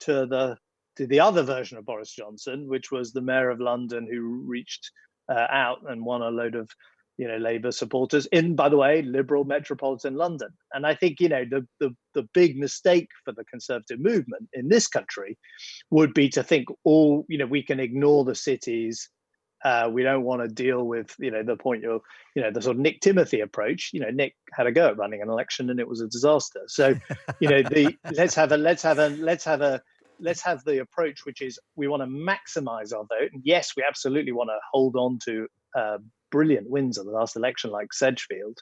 [0.00, 0.56] to the
[0.96, 4.90] to the other version of Boris Johnson, which was the mayor of London who reached
[5.28, 6.70] uh, out and won a load of
[7.16, 10.48] you know Labour supporters in, by the way, liberal metropolitan London.
[10.72, 14.68] And I think you know the the the big mistake for the Conservative movement in
[14.68, 15.38] this country
[15.90, 19.08] would be to think all you know we can ignore the cities.
[19.64, 22.00] Uh, we don't want to deal with you know the point you're
[22.34, 23.90] you know the sort of Nick Timothy approach.
[23.92, 26.62] You know Nick had a go at running an election and it was a disaster.
[26.66, 26.94] So
[27.40, 29.80] you know the let's have a let's have a let's have a
[30.18, 33.30] let's have the approach which is we want to maximize our vote.
[33.32, 35.46] And yes, we absolutely want to hold on to
[35.76, 35.98] uh,
[36.30, 38.58] brilliant wins in the last election, like Sedgefield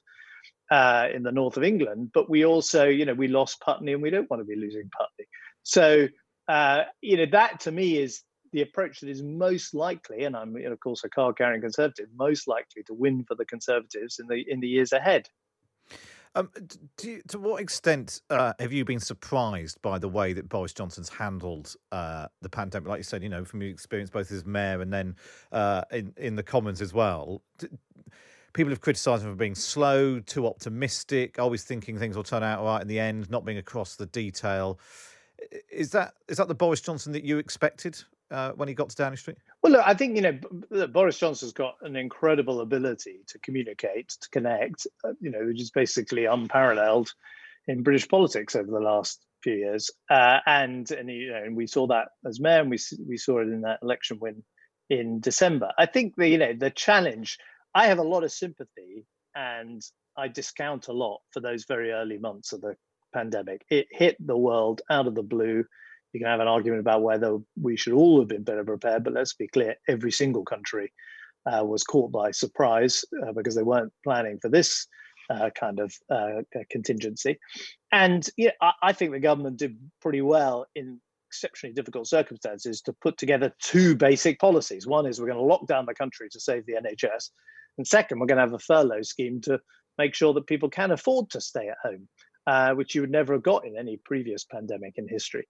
[0.71, 2.11] uh, in the north of England.
[2.13, 4.91] But we also, you know, we lost Putney, and we don't want to be losing
[4.99, 5.27] Putney.
[5.63, 6.09] So,
[6.49, 10.55] uh, you know, that to me is the approach that is most likely, and I'm,
[10.57, 14.61] of course, a card-carrying conservative, most likely to win for the Conservatives in the in
[14.61, 15.29] the years ahead.
[16.35, 16.51] Um,
[17.03, 21.09] you, to what extent uh, have you been surprised by the way that Boris Johnson's
[21.09, 22.89] handled uh, the pandemic?
[22.89, 25.17] Like you said, you know, from your experience both as mayor and then
[25.51, 27.43] uh, in in the Commons as well.
[28.55, 32.63] People have criticised him for being slow, too optimistic, always thinking things will turn out
[32.63, 34.79] right in the end, not being across the detail.
[35.71, 38.97] Is that is that the Boris Johnson that you expected uh, when he got to
[38.97, 39.37] Downing Street?
[39.63, 44.29] Well, look, I think you know Boris Johnson's got an incredible ability to communicate, to
[44.31, 44.87] connect.
[45.05, 47.13] Uh, you know, which is basically unparalleled
[47.69, 49.91] in British politics over the last few years.
[50.11, 53.41] Uh, and and you know, and we saw that as mayor, and we we saw
[53.41, 54.43] it in that election win
[54.91, 55.71] in December.
[55.79, 57.39] I think the you know the challenge.
[57.75, 59.83] I have a lot of sympathy and
[60.17, 62.77] I discount a lot for those very early months of the
[63.15, 63.65] pandemic.
[63.71, 65.65] It hit the world out of the blue.
[66.13, 69.15] You can have an argument about whether we should all have been better prepared, but
[69.15, 70.93] let's be clear every single country
[71.47, 74.87] uh, was caught by surprise uh, because they weren't planning for this
[75.31, 77.39] uh, kind of uh, contingency.
[77.91, 82.93] And yeah, I, I, think the government did pretty well in exceptionally difficult circumstances to
[82.93, 84.87] put together two basic policies.
[84.87, 87.31] One is we're going to lock down the country to save the NHS.
[87.79, 89.59] And second, we're going to have a furlough scheme to
[89.97, 92.09] make sure that people can afford to stay at home,
[92.47, 95.47] uh, which you would never have got in any previous pandemic in history.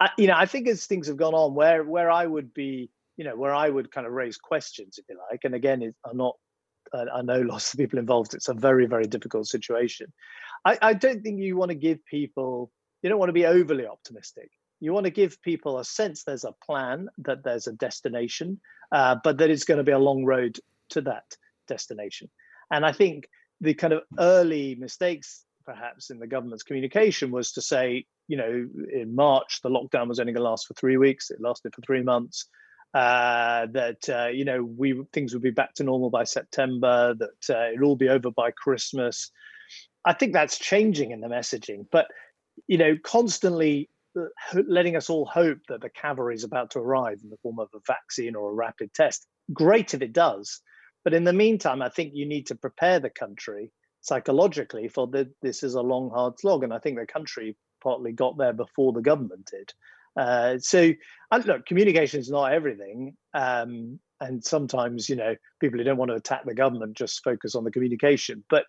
[0.00, 2.90] I, you know, I think as things have gone on, where where I would be,
[3.16, 5.94] you know, where I would kind of raise questions, if you like, and again, it,
[6.04, 6.36] I'm not,
[6.94, 8.34] I know lots of people involved.
[8.34, 10.12] It's a very very difficult situation.
[10.64, 12.70] I, I don't think you want to give people,
[13.02, 14.50] you don't want to be overly optimistic.
[14.80, 18.60] You want to give people a sense there's a plan, that there's a destination,
[18.92, 20.58] uh, but that it's going to be a long road
[20.90, 21.24] to that
[21.66, 22.28] destination.
[22.70, 23.28] And I think
[23.60, 28.68] the kind of early mistakes perhaps in the government's communication was to say, you know,
[28.92, 31.30] in March the lockdown was only going to last for three weeks.
[31.30, 32.46] It lasted for three months.
[32.94, 37.14] Uh, that uh, you know we things would be back to normal by September.
[37.14, 39.30] That uh, it'll all be over by Christmas.
[40.06, 42.06] I think that's changing in the messaging, but
[42.66, 44.26] you know, constantly uh,
[44.66, 47.68] letting us all hope that the cavalry is about to arrive in the form of
[47.74, 49.26] a vaccine or a rapid test.
[49.52, 50.60] Great if it does,
[51.04, 53.72] but in the meantime, I think you need to prepare the country
[54.06, 55.10] psychologically for
[55.42, 56.62] this is a long, hard slog.
[56.62, 59.72] And I think the country partly got there before the government did.
[60.16, 60.92] Uh, so,
[61.44, 63.16] look, communication is not everything.
[63.34, 67.54] Um, and sometimes, you know, people who don't want to attack the government just focus
[67.54, 68.44] on the communication.
[68.48, 68.64] But,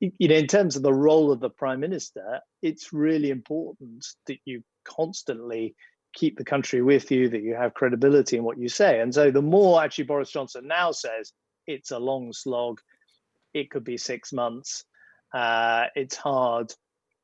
[0.00, 4.38] you know, in terms of the role of the prime minister, it's really important that
[4.44, 5.74] you constantly
[6.14, 9.00] keep the country with you, that you have credibility in what you say.
[9.00, 11.32] And so the more actually Boris Johnson now says,
[11.66, 12.80] it's a long slog.
[13.54, 14.84] It could be six months.
[15.32, 16.72] Uh, it's hard,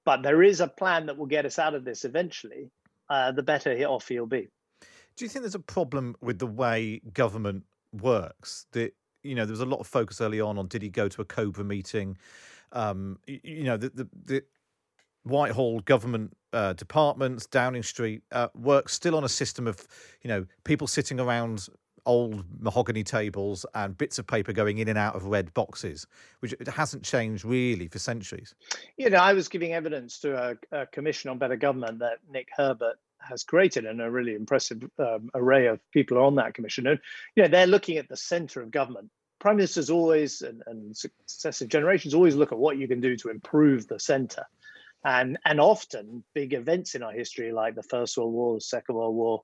[0.04, 2.70] but there is a plan that will get us out of this eventually.
[3.08, 4.48] Uh, the better off he'll be.
[5.16, 8.66] Do you think there's a problem with the way government works?
[8.72, 11.08] That you know, there was a lot of focus early on on did he go
[11.08, 12.16] to a Cobra meeting?
[12.72, 14.44] Um, you, you know, the, the, the
[15.24, 19.86] Whitehall government uh, departments, Downing Street, uh, work still on a system of,
[20.22, 21.66] you know, people sitting around
[22.10, 26.08] old mahogany tables and bits of paper going in and out of red boxes,
[26.40, 28.52] which hasn't changed really for centuries.
[28.96, 30.36] You know, I was giving evidence to
[30.72, 34.82] a, a commission on better government that Nick Herbert has created, and a really impressive
[34.98, 36.88] um, array of people are on that commission.
[36.88, 36.98] And
[37.36, 39.08] you know, they're looking at the centre of government.
[39.38, 43.30] Prime ministers always and, and successive generations always look at what you can do to
[43.30, 44.46] improve the centre.
[45.04, 48.96] And and often big events in our history, like the First World War, the Second
[48.96, 49.42] World War,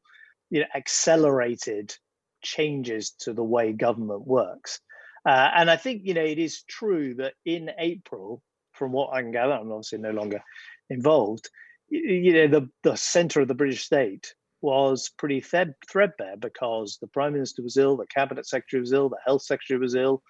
[0.50, 1.96] you know, accelerated
[2.42, 4.81] changes to the way government works.
[5.27, 9.22] Uh, and I think, you know, it is true that in April, from what I
[9.22, 10.40] can gather, I'm obviously no longer
[10.88, 11.51] involved,
[11.88, 17.33] you know, the, the center of the British state was pretty threadbare because the prime
[17.33, 20.22] minister was ill, the cabinet secretary was ill, the health secretary was ill,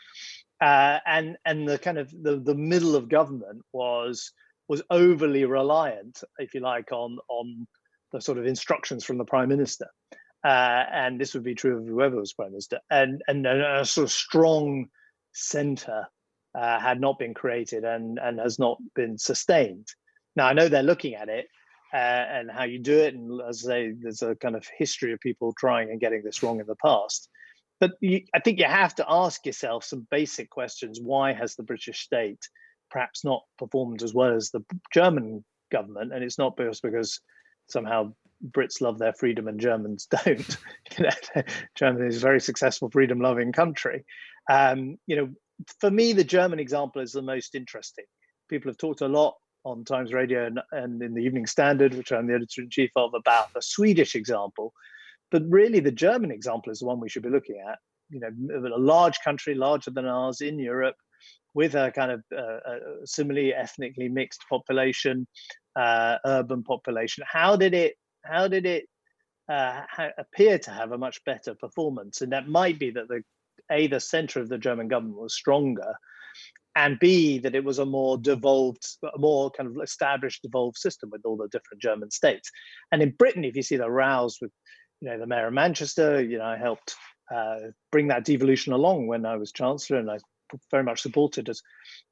[0.60, 4.32] uh, and and the kind of the, the middle of government was
[4.68, 7.66] was overly reliant, if you like, on on
[8.12, 9.88] the sort of instructions from the prime minister
[10.46, 14.04] uh, and this would be true of whoever was prime minister, and and a, sort
[14.04, 14.86] of strong
[15.32, 16.06] centre
[16.54, 19.88] uh, had not been created and and has not been sustained.
[20.36, 21.48] Now I know they're looking at it
[21.92, 25.12] uh, and how you do it, and as I say, there's a kind of history
[25.12, 27.28] of people trying and getting this wrong in the past.
[27.80, 31.00] But you, I think you have to ask yourself some basic questions.
[31.02, 32.48] Why has the British state
[32.88, 36.12] perhaps not performed as well as the German government?
[36.12, 37.20] And it's not just because
[37.68, 38.14] somehow
[38.50, 40.58] Brits love their freedom and Germans don't.
[41.74, 44.04] Germany is a very successful, freedom-loving country.
[44.50, 45.28] Um, you know,
[45.80, 48.04] for me, the German example is the most interesting.
[48.48, 52.12] People have talked a lot on Times Radio and, and in the Evening Standard, which
[52.12, 54.72] I'm the editor in chief of, about the Swedish example.
[55.30, 57.78] But really, the German example is the one we should be looking at.
[58.10, 60.94] You know, a large country, larger than ours in Europe,
[61.54, 65.26] with a kind of uh, a similarly ethnically mixed population,
[65.74, 67.24] uh, urban population.
[67.26, 67.96] How did it
[68.30, 68.84] how did it
[69.48, 72.22] uh, ha- appear to have a much better performance?
[72.22, 73.22] And that might be that the
[73.70, 75.94] a the center of the German government was stronger,
[76.74, 81.10] and b that it was a more devolved, a more kind of established devolved system
[81.10, 82.50] with all the different German states.
[82.92, 84.52] And in Britain, if you see the rows with,
[85.00, 86.94] you know, the mayor of Manchester, you know, I helped
[87.34, 87.58] uh,
[87.90, 90.18] bring that devolution along when I was chancellor, and I
[90.70, 91.60] very much supported as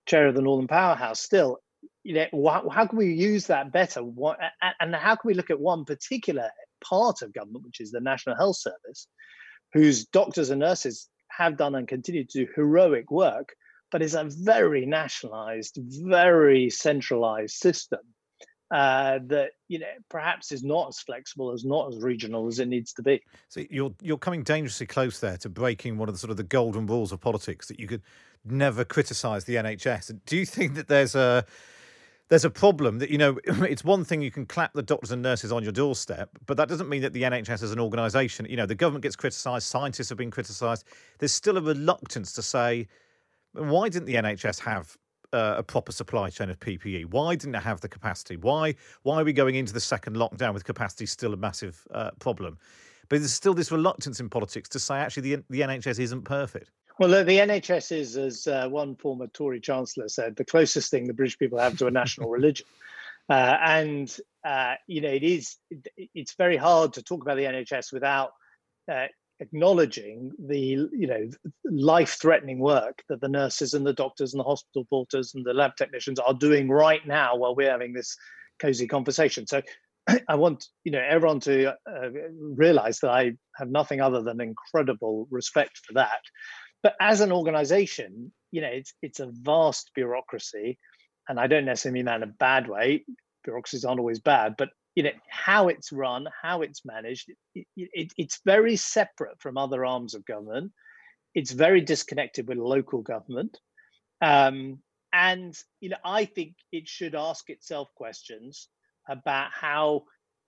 [0.07, 1.21] chair of the Northern Powerhouse.
[1.21, 1.59] Still,
[2.05, 4.03] you know, how, can we use that better?
[4.05, 4.39] What,
[4.81, 6.51] and how can we look at one particular
[6.85, 9.09] part of government, which is the National Health Service,
[9.73, 13.55] whose doctors and nurses have done and continue to do heroic work,
[13.91, 18.01] but is a very nationalized, very centralized system
[18.71, 22.67] uh, that you know perhaps is not as flexible as not as regional as it
[22.67, 23.23] needs to be.
[23.49, 26.45] So you're you're coming dangerously close there to breaking one of the sort of the
[26.45, 28.03] golden rules of politics that you could
[28.45, 30.19] never criticise the NHS.
[30.27, 31.47] Do you think that there's a
[32.29, 35.23] there's a problem that you know it's one thing you can clap the doctors and
[35.23, 38.57] nurses on your doorstep but that doesn't mean that the nhs as an organisation you
[38.57, 40.85] know the government gets criticised scientists have been criticised.
[41.19, 42.89] There's still a reluctance to say
[43.53, 44.97] why didn't the nhs have
[45.33, 48.37] uh, a proper supply chain of ppe why didn't it have the capacity?
[48.37, 52.11] Why why are we going into the second lockdown with capacity still a massive uh,
[52.19, 52.59] problem?
[53.09, 56.71] But there's still this reluctance in politics to say actually the, the nhs isn't perfect
[56.99, 61.15] well, the NHS is, as uh, one former Tory chancellor said, the closest thing the
[61.15, 62.67] British people have to a national religion.
[63.31, 65.57] Uh, and uh, you know, it is
[65.97, 68.33] it's very hard to talk about the NHS without
[68.93, 69.07] uh,
[69.41, 71.31] acknowledging the you know
[71.65, 75.75] life-threatening work that the nurses and the doctors and the hospital porters and the lab
[75.77, 78.15] technicians are doing right now while we're having this
[78.61, 79.47] cozy conversation.
[79.47, 79.63] So
[80.29, 85.27] I want you know everyone to uh, realize that I have nothing other than incredible
[85.31, 86.21] respect for that.
[86.85, 90.79] But as an organization, you know, it's it's a vast bureaucracy,
[91.29, 93.05] and I don't necessarily mean that in a bad way.
[93.43, 98.13] Bureaucracies aren't always bad, but you know how it's run, how it's managed, it, it,
[98.17, 100.73] it's very separate from other arms of government.
[101.35, 103.59] It's very disconnected with local government,
[104.21, 104.79] um,
[105.11, 108.69] and you know I think it should ask itself questions
[109.09, 110.05] about how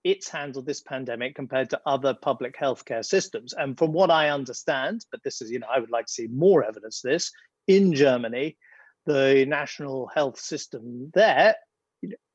[0.06, 3.52] it's handled this pandemic compared to other public healthcare systems.
[3.54, 6.28] And from what I understand, but this is, you know, I would like to see
[6.28, 7.32] more evidence of this,
[7.66, 8.56] in Germany,
[9.06, 11.56] the national health system there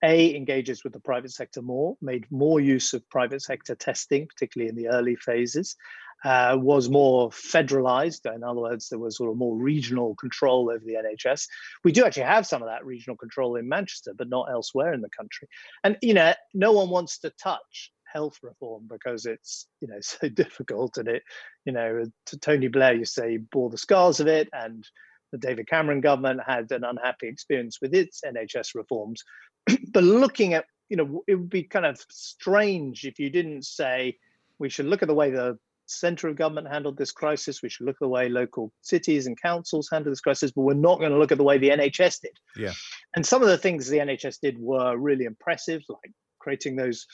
[0.04, 4.68] a engages with the private sector more made more use of private sector testing particularly
[4.68, 5.76] in the early phases
[6.24, 8.32] uh, was more federalized.
[8.34, 11.48] In other words, there was sort of more regional control over the NHS.
[11.84, 15.02] We do actually have some of that regional control in Manchester, but not elsewhere in
[15.02, 15.48] the country.
[15.84, 20.30] And you know, no one wants to touch health reform because it's you know so
[20.30, 21.24] difficult, and it
[21.66, 24.88] you know, to Tony Blair, you say bore the scars of it, and
[25.32, 29.24] the David Cameron government had an unhappy experience with its NHS reforms.
[29.92, 34.18] but looking at you know, it would be kind of strange if you didn't say
[34.60, 35.58] we should look at the way the
[35.92, 37.62] center of government handled this crisis.
[37.62, 40.74] We should look at the way local cities and councils handled this crisis, but we're
[40.74, 42.38] not going to look at the way the NHS did.
[42.56, 42.74] Yeah.
[43.16, 47.06] And some of the things the NHS did were really impressive, like creating those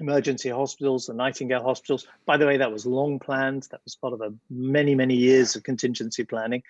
[0.00, 2.06] emergency hospitals, the Nightingale hospitals.
[2.26, 3.68] By the way, that was long planned.
[3.70, 6.62] That was part of a many, many years of contingency planning.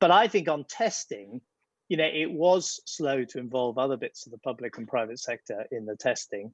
[0.00, 1.40] But I think on testing,
[1.88, 5.66] you know, it was slow to involve other bits of the public and private sector
[5.70, 6.52] in the testing.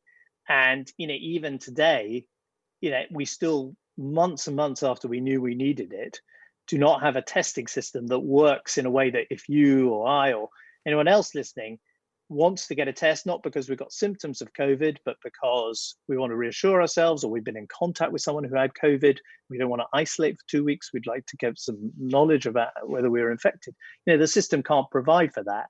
[0.49, 2.27] And, you know, even today,
[2.81, 6.21] you know, we still months and months after we knew we needed it,
[6.67, 10.09] do not have a testing system that works in a way that if you or
[10.09, 10.49] I or
[10.87, 11.79] anyone else listening
[12.29, 16.17] wants to get a test, not because we've got symptoms of COVID, but because we
[16.17, 19.19] want to reassure ourselves or we've been in contact with someone who had COVID,
[19.51, 22.71] we don't want to isolate for two weeks, we'd like to get some knowledge about
[22.87, 23.75] whether we are infected.
[24.07, 25.67] You know, the system can't provide for that.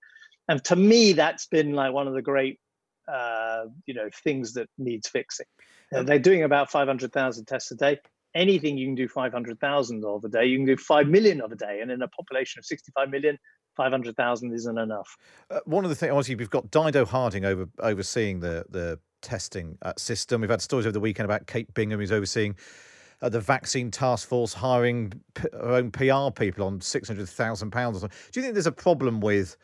[0.49, 2.61] And to me, that's been like one of the great
[3.09, 5.47] uh, you know things that needs fixing.
[5.93, 7.99] Uh, they're doing about 500,000 tests a day
[8.35, 11.57] anything you can do 500,000 of a day, you can do 5 million of a
[11.57, 11.81] day.
[11.81, 13.39] And in a population of 65 million,
[13.76, 15.16] 500,000 isn't enough.
[15.51, 19.78] Uh, one of the things, obviously, we've got Dido Harding over overseeing the, the testing
[19.83, 20.41] uh, system.
[20.41, 22.57] We've had stories over the weekend about Kate Bingham, who's overseeing
[23.22, 28.09] uh, the vaccine task force hiring p- her own PR people on £600,000 or.
[28.09, 29.57] Do you think there's a problem with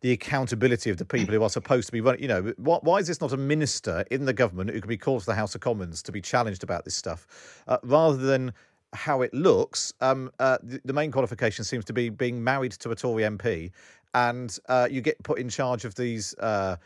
[0.00, 2.22] the accountability of the people who are supposed to be running.
[2.22, 5.20] You know, why is this not a minister in the government who can be called
[5.20, 8.52] to the House of Commons to be challenged about this stuff, uh, rather than
[8.92, 9.92] how it looks?
[10.00, 13.70] Um, uh, the, the, main qualification seems to be being married to a Tory MP,
[14.14, 16.34] and uh, you get put in charge of these.
[16.38, 16.76] Uh,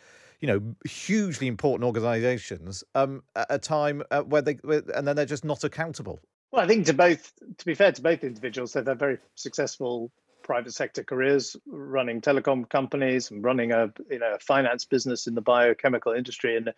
[0.40, 5.16] you know, hugely important organisations um, at a time uh, where they, where, and then
[5.16, 6.20] they're just not accountable.
[6.52, 10.12] Well, I think to both, to be fair to both individuals, they're very successful
[10.48, 15.42] private sector careers, running telecom companies and running a you know finance business in the
[15.42, 16.72] biochemical industry, and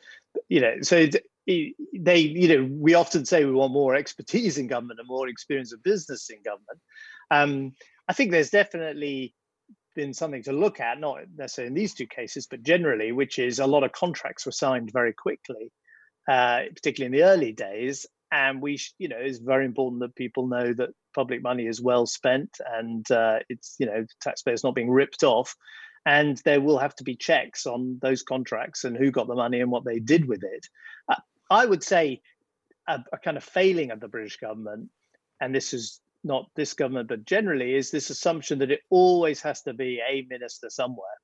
[0.49, 1.07] you know so
[1.47, 5.73] they you know we often say we want more expertise in government and more experience
[5.73, 6.81] of business in government.
[7.31, 7.73] Um,
[8.09, 9.35] I think there's definitely
[9.95, 13.61] been something to look at, not necessarily in these two cases, but generally, which is
[13.61, 15.71] a lot of contracts were signed very quickly,
[16.29, 20.47] uh, particularly in the early days, and we you know it's very important that people
[20.47, 24.91] know that public money is well spent and uh, it's you know taxpayers not being
[24.91, 25.55] ripped off.
[26.07, 29.61] And there will have to be checks on those contracts and who got the money
[29.61, 30.67] and what they did with it.
[31.09, 31.21] Uh,
[31.51, 32.23] i would say
[32.89, 34.89] a, a, kind of failing of the british government
[35.41, 39.63] and this is not this government, but generally, is this assumption that it always has
[39.63, 41.19] to be a minister somewhere,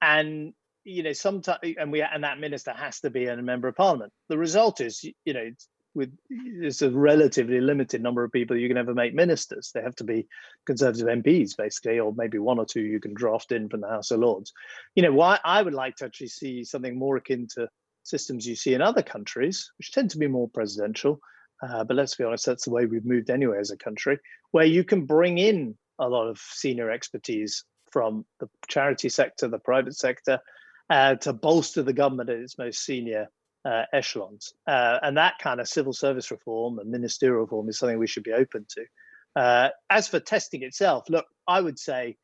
[0.00, 0.52] and
[0.84, 4.12] you know, sometimes, and we and that minister has to be a member of parliament.
[4.28, 5.50] The result is, you know,
[5.94, 9.70] with it's a relatively limited number of people you can ever make ministers.
[9.74, 10.26] They have to be
[10.66, 14.10] Conservative MPs, basically, or maybe one or two you can draft in from the House
[14.10, 14.52] of Lords.
[14.94, 17.68] You know, why I would like to actually see something more akin to
[18.04, 21.20] systems you see in other countries, which tend to be more presidential.
[21.62, 24.18] Uh, but let's be honest, that's the way we've moved anyway as a country,
[24.52, 29.58] where you can bring in a lot of senior expertise from the charity sector, the
[29.58, 30.38] private sector,
[30.88, 33.28] uh, to bolster the government at its most senior
[33.64, 34.54] uh, echelons.
[34.66, 38.22] Uh, and that kind of civil service reform and ministerial reform is something we should
[38.22, 38.84] be open to.
[39.36, 42.16] Uh, as for testing itself, look, I would say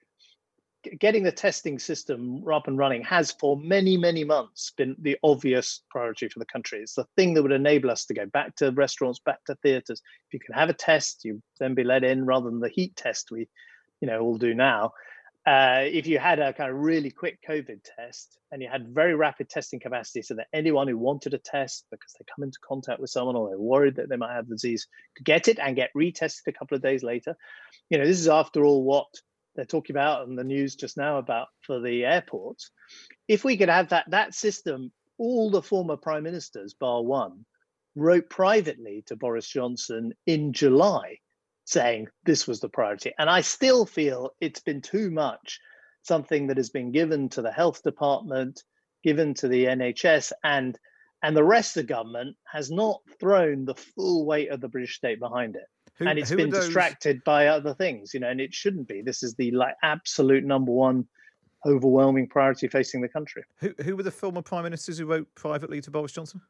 [1.01, 5.83] getting the testing system up and running has for many, many months been the obvious
[5.91, 6.81] priority for the country.
[6.81, 10.01] It's the thing that would enable us to go back to restaurants, back to theatres.
[10.29, 12.95] If you can have a test, you then be let in rather than the heat
[12.97, 13.49] test we,
[14.01, 14.93] you know, all do now
[15.47, 19.15] uh, if you had a kind of really quick COVID test and you had very
[19.15, 23.01] rapid testing capacity so that anyone who wanted a test because they come into contact
[23.01, 25.77] with someone or they're worried that they might have the disease could get it and
[25.77, 27.37] get retested a couple of days later.
[27.91, 29.07] You know, this is after all what
[29.55, 32.73] they're talking about in the news just now about for the airports.
[33.29, 37.47] If we could have that that system, all the former prime ministers, bar one,
[37.95, 41.19] wrote privately to Boris Johnson in July
[41.67, 43.13] saying this was the priority.
[43.19, 45.61] And I still feel it's been too much
[46.03, 48.63] something that has been given to the health department,
[49.03, 50.79] given to the NHS, and
[51.23, 54.97] and the rest of the government has not thrown the full weight of the British
[54.97, 55.65] state behind it.
[55.99, 59.03] Who, and it's been distracted by other things, you know, and it shouldn't be.
[59.03, 61.07] This is the like absolute number one
[61.65, 63.43] overwhelming priority facing the country.
[63.59, 66.41] Who who were the former prime ministers who wrote privately to Boris Johnson?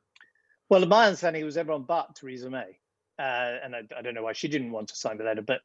[0.68, 2.76] Well, my understanding it was everyone but Theresa May
[3.18, 5.60] uh, and I, I, don't know why she didn't want to sign the letter, but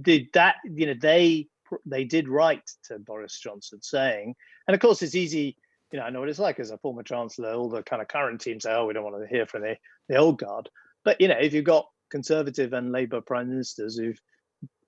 [0.00, 1.48] did that, you know, they
[1.86, 4.34] they did write to Boris Johnson saying,
[4.68, 5.56] and of course it's easy,
[5.92, 8.08] you know, I know what it's like as a former chancellor, all the kind of
[8.08, 9.76] current team say, oh, we don't want to hear from the,
[10.08, 10.68] the old guard.
[11.04, 14.20] But, you know, if you've got conservative and Labour prime ministers who've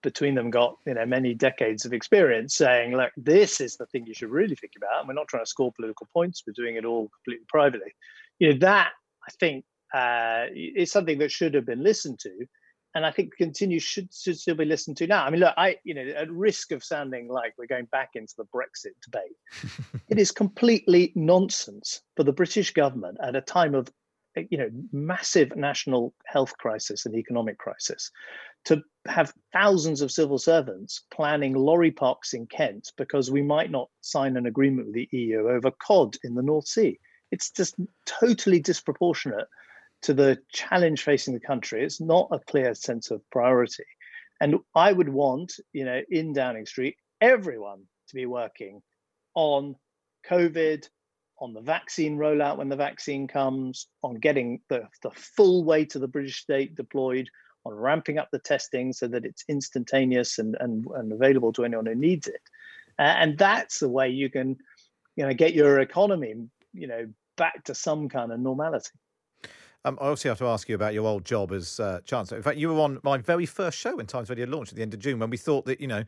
[0.03, 4.07] between them got, you know, many decades of experience saying, look, this is the thing
[4.07, 5.01] you should really think about.
[5.01, 6.45] And we're not trying to score political points.
[6.47, 7.95] We're doing it all completely privately.
[8.39, 8.91] You know, that
[9.27, 9.65] I think
[9.97, 12.31] uh, is something that should have been listened to,
[12.95, 15.25] and I think continue should, should still be listened to now.
[15.25, 18.35] I mean, look, I you know, at risk of sounding like we're going back into
[18.37, 23.89] the Brexit debate, it is completely nonsense for the British government at a time of
[24.51, 28.11] you know massive national health crisis and economic crisis
[28.67, 33.89] to have thousands of civil servants planning lorry parks in Kent because we might not
[34.03, 36.99] sign an agreement with the EU over cod in the North Sea.
[37.31, 39.47] It's just totally disproportionate
[40.03, 41.85] to the challenge facing the country.
[41.85, 43.85] It's not a clear sense of priority.
[44.41, 48.83] And I would want, you know, in Downing Street, everyone to be working
[49.35, 49.75] on
[50.29, 50.87] COVID,
[51.41, 56.01] on the vaccine rollout when the vaccine comes, on getting the, the full weight of
[56.01, 57.29] the British state deployed,
[57.65, 61.87] on ramping up the testing so that it's instantaneous and, and, and available to anyone
[61.87, 62.41] who needs it.
[62.99, 64.57] Uh, and that's the way you can,
[65.17, 66.35] you know, get your economy,
[66.73, 68.91] you know, back to some kind of normality.
[69.87, 72.37] Um, I also have to ask you about your old job as uh, Chancellor.
[72.37, 74.83] In fact, you were on my very first show when Times Radio launched at the
[74.83, 76.03] end of June when we thought that, you know,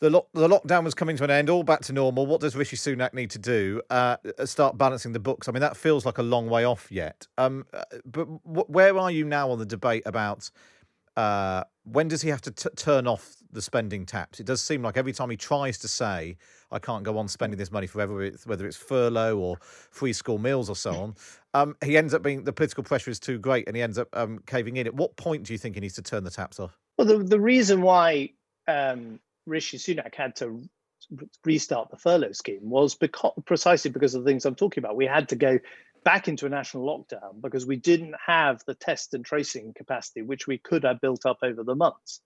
[0.00, 2.26] the, lo- the lockdown was coming to an end, all back to normal.
[2.26, 3.80] What does Rishi Sunak need to do?
[3.88, 5.48] Uh, start balancing the books.
[5.48, 7.26] I mean, that feels like a long way off yet.
[7.38, 10.50] Um, uh, but w- where are you now on the debate about
[11.16, 14.40] uh, when does he have to t- turn off the spending taps?
[14.40, 16.36] It does seem like every time he tries to say,
[16.70, 20.70] I can't go on spending this money forever, whether it's furlough or free school meals
[20.70, 21.14] or so on,
[21.54, 24.08] um, he ends up being the political pressure is too great and he ends up
[24.12, 24.86] um, caving in.
[24.86, 26.78] At what point do you think he needs to turn the taps off?
[26.96, 28.30] Well, the, the reason why
[28.68, 30.62] um, Rishi Sunak had to
[31.44, 34.96] restart the furlough scheme was because precisely because of the things I'm talking about.
[34.96, 35.58] We had to go
[36.04, 40.46] back into a national lockdown because we didn't have the test and tracing capacity which
[40.46, 42.20] we could have built up over the months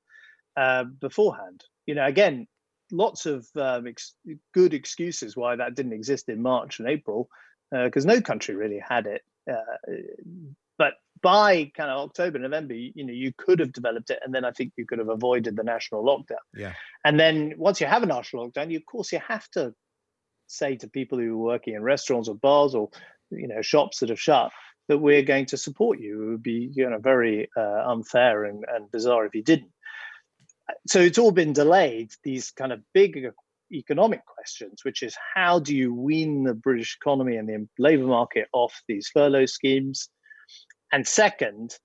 [0.57, 1.63] uh, beforehand.
[1.87, 2.47] You know, again,
[2.91, 4.15] lots of um, ex-
[4.55, 7.29] good excuses why that didn't exist in March and April
[7.71, 9.23] because uh, no country really had it.
[9.51, 9.93] Uh,
[10.79, 14.35] but by kind of October, November, you, you, know, you could have developed it, and
[14.35, 16.37] then I think you could have avoided the national lockdown.
[16.55, 16.73] Yeah.
[17.05, 19.75] And then once you have a national lockdown, you of course you have to
[20.47, 22.91] say to people who are working in restaurants or bars or
[23.31, 24.51] you know shops that have shut
[24.89, 26.23] that we're going to support you.
[26.23, 29.71] It would be you know very uh, unfair and, and bizarre if you didn't.
[30.87, 32.11] So it's all been delayed.
[32.25, 33.27] These kind of big
[33.73, 38.49] economic questions, which is how do you wean the British economy and the labour market
[38.53, 40.09] off these furlough schemes?
[40.93, 41.77] And second,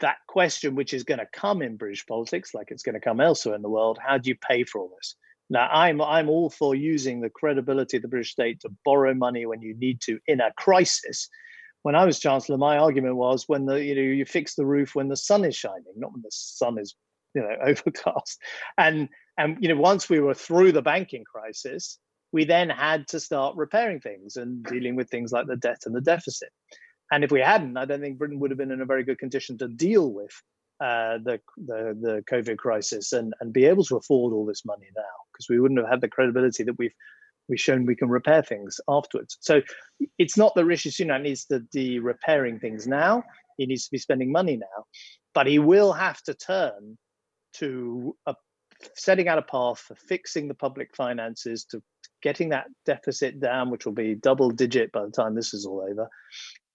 [0.00, 3.20] that question, which is going to come in British politics, like it's going to come
[3.20, 5.16] elsewhere in the world, how do you pay for all this?
[5.50, 9.46] Now, I'm I'm all for using the credibility of the British state to borrow money
[9.46, 11.28] when you need to in a crisis.
[11.82, 14.94] When I was chancellor, my argument was when the you know you fix the roof
[14.94, 16.94] when the sun is shining, not when the sun is
[17.34, 18.40] you know overcast.
[18.76, 21.98] And and you know once we were through the banking crisis,
[22.32, 25.94] we then had to start repairing things and dealing with things like the debt and
[25.94, 26.50] the deficit.
[27.10, 29.18] And if we hadn't, I don't think Britain would have been in a very good
[29.18, 30.42] condition to deal with
[30.80, 34.86] uh, the, the the COVID crisis and and be able to afford all this money
[34.96, 35.02] now
[35.32, 36.94] because we wouldn't have had the credibility that we've
[37.48, 39.38] we've shown we can repair things afterwards.
[39.40, 39.62] So
[40.18, 43.24] it's not that Rishi Sunak needs to be repairing things now;
[43.56, 44.84] he needs to be spending money now,
[45.34, 46.96] but he will have to turn
[47.54, 48.34] to a,
[48.94, 51.82] setting out a path for fixing the public finances to
[52.22, 55.80] getting that deficit down, which will be double digit by the time this is all
[55.80, 56.08] over,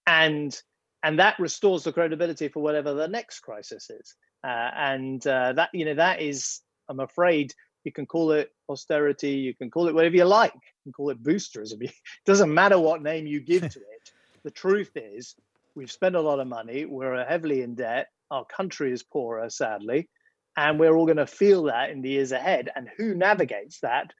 [0.06, 0.60] and
[1.04, 4.14] and that restores the credibility for whatever the next crisis is.
[4.42, 7.52] Uh, and uh, that you know that is, I'm afraid,
[7.84, 11.10] you can call it austerity, you can call it whatever you like, you can call
[11.10, 11.82] it boosterism.
[11.82, 11.92] It
[12.24, 14.12] doesn't matter what name you give to it.
[14.44, 15.34] The truth is,
[15.74, 20.10] we've spent a lot of money, we're heavily in debt, our country is poorer, sadly,
[20.54, 22.68] and we're all going to feel that in the years ahead.
[22.76, 24.12] And who navigates that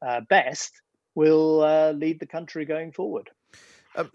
[0.00, 0.70] uh, best
[1.16, 3.30] will uh, lead the country going forward.
[3.96, 4.10] Um,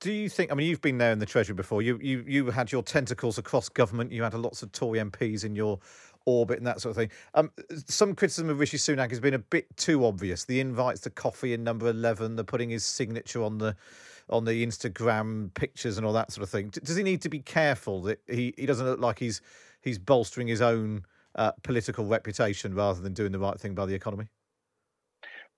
[0.00, 0.52] do you think?
[0.52, 1.82] I mean, you've been there in the Treasury before.
[1.82, 4.12] You you you had your tentacles across government.
[4.12, 5.80] You had lots of Tory MPs in your
[6.26, 7.10] orbit and that sort of thing.
[7.34, 7.50] Um,
[7.86, 10.44] some criticism of Rishi Sunak has been a bit too obvious.
[10.44, 13.76] The invites to coffee in number eleven, the putting his signature on the
[14.30, 16.70] on the Instagram pictures and all that sort of thing.
[16.70, 19.40] Does he need to be careful that he, he doesn't look like he's
[19.82, 21.04] he's bolstering his own
[21.34, 24.28] uh, political reputation rather than doing the right thing by the economy?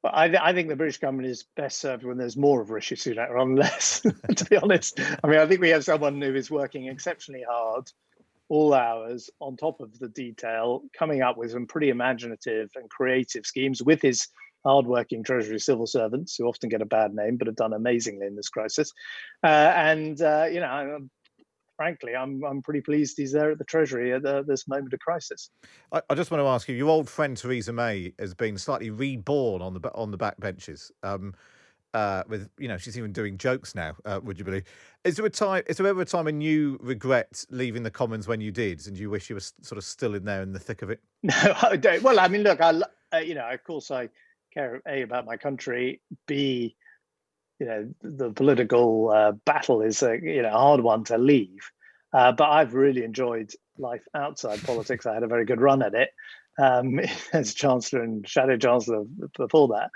[0.05, 2.95] I, th- I, think the British government is best served when there's more of Rishi
[2.95, 4.01] Sunak than less,
[4.37, 5.01] to be honest.
[5.23, 7.91] I mean, I think we have someone who is working exceptionally hard
[8.49, 13.45] all hours on top of the detail, coming up with some pretty imaginative and creative
[13.45, 14.29] schemes with his
[14.65, 18.37] hardworking Treasury civil servants who often get a bad name but have done amazingly in
[18.37, 18.93] this crisis.
[19.43, 20.99] Uh, and, uh, you know,
[21.77, 25.01] frankly, I'm I'm pretty pleased he's there at the Treasury at the, this moment of
[25.01, 25.51] crisis.
[25.93, 28.91] I, I, just want to ask you: your old friend Theresa May has been slightly
[28.91, 30.91] reborn on the on the back benches.
[31.03, 31.35] Um,
[31.95, 33.97] uh, with you know, she's even doing jokes now.
[34.05, 34.65] Uh, would you believe?
[35.05, 35.63] Is there a time?
[35.67, 38.99] Is there ever a time when you regret leaving the Commons when you did, and
[38.99, 41.01] you wish you were sort of still in there in the thick of it?
[41.23, 42.03] No, I don't.
[42.03, 42.81] Well, I mean, look, I
[43.13, 44.09] uh, you know, of course, I
[44.53, 46.01] care a about my country.
[46.27, 46.77] B
[47.59, 51.71] you know the political uh, battle is a you know hard one to leave.
[52.13, 55.07] Uh, but I've really enjoyed life outside politics.
[55.07, 56.11] I had a very good run at it
[56.59, 57.01] um,
[57.33, 59.05] as chancellor and shadow chancellor
[59.37, 59.91] before that,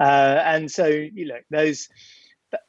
[0.00, 1.88] uh, and so you know those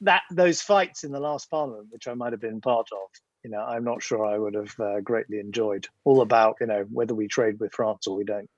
[0.02, 3.10] that those fights in the last parliament, which I might have been part of,
[3.44, 5.88] you know, I'm not sure I would have uh, greatly enjoyed.
[6.04, 8.50] All about you know whether we trade with France or we don't.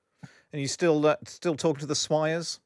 [0.52, 2.60] And you still uh, still talking to the Swires?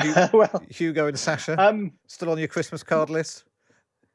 [0.00, 3.44] Hugo, well, Hugo and Sasha, um, still on your Christmas card list?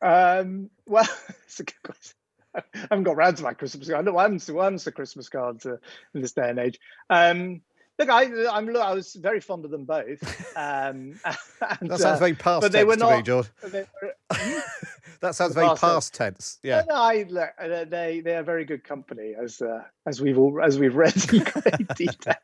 [0.02, 1.08] Um, well,
[1.46, 2.14] it's a good question.
[2.56, 4.06] I haven't got round to my Christmas card.
[4.06, 5.78] No, I'm still I'm the Christmas cards uh,
[6.16, 6.80] in this day and age.
[7.10, 7.62] Um,
[8.00, 10.44] look, I I'm look, I was very fond of them both.
[10.58, 11.20] Um,
[11.82, 13.48] and, that sounds very past but they tense were not, to me, George.
[13.62, 13.86] Were,
[15.22, 16.58] that sounds very past, past tense.
[16.64, 16.82] Yeah.
[16.90, 20.60] No, I, look, uh, they they are very good company as uh, as we've all
[20.64, 22.36] as we've read in great detail.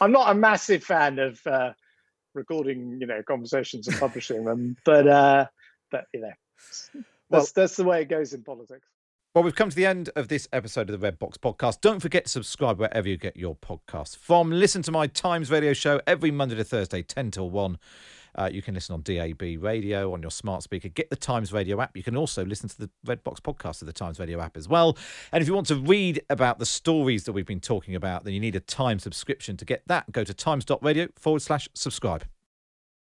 [0.00, 1.72] I'm not a massive fan of uh,
[2.34, 4.76] recording, you know, conversations and publishing them.
[4.84, 5.46] But uh,
[5.90, 6.90] but you know, that's
[7.30, 8.86] well, that's the way it goes in politics.
[9.34, 11.80] Well, we've come to the end of this episode of the Red Box Podcast.
[11.80, 14.52] Don't forget to subscribe wherever you get your podcasts from.
[14.52, 17.76] Listen to my Times Radio show every Monday to Thursday, 10 till 1.
[18.36, 20.88] Uh, you can listen on DAB radio, on your smart speaker.
[20.88, 21.96] Get the Times Radio app.
[21.96, 24.68] You can also listen to the Red Box podcast of the Times Radio app as
[24.68, 24.96] well.
[25.32, 28.34] And if you want to read about the stories that we've been talking about, then
[28.34, 29.56] you need a Time subscription.
[29.58, 32.24] To get that, go to times.radio forward slash subscribe.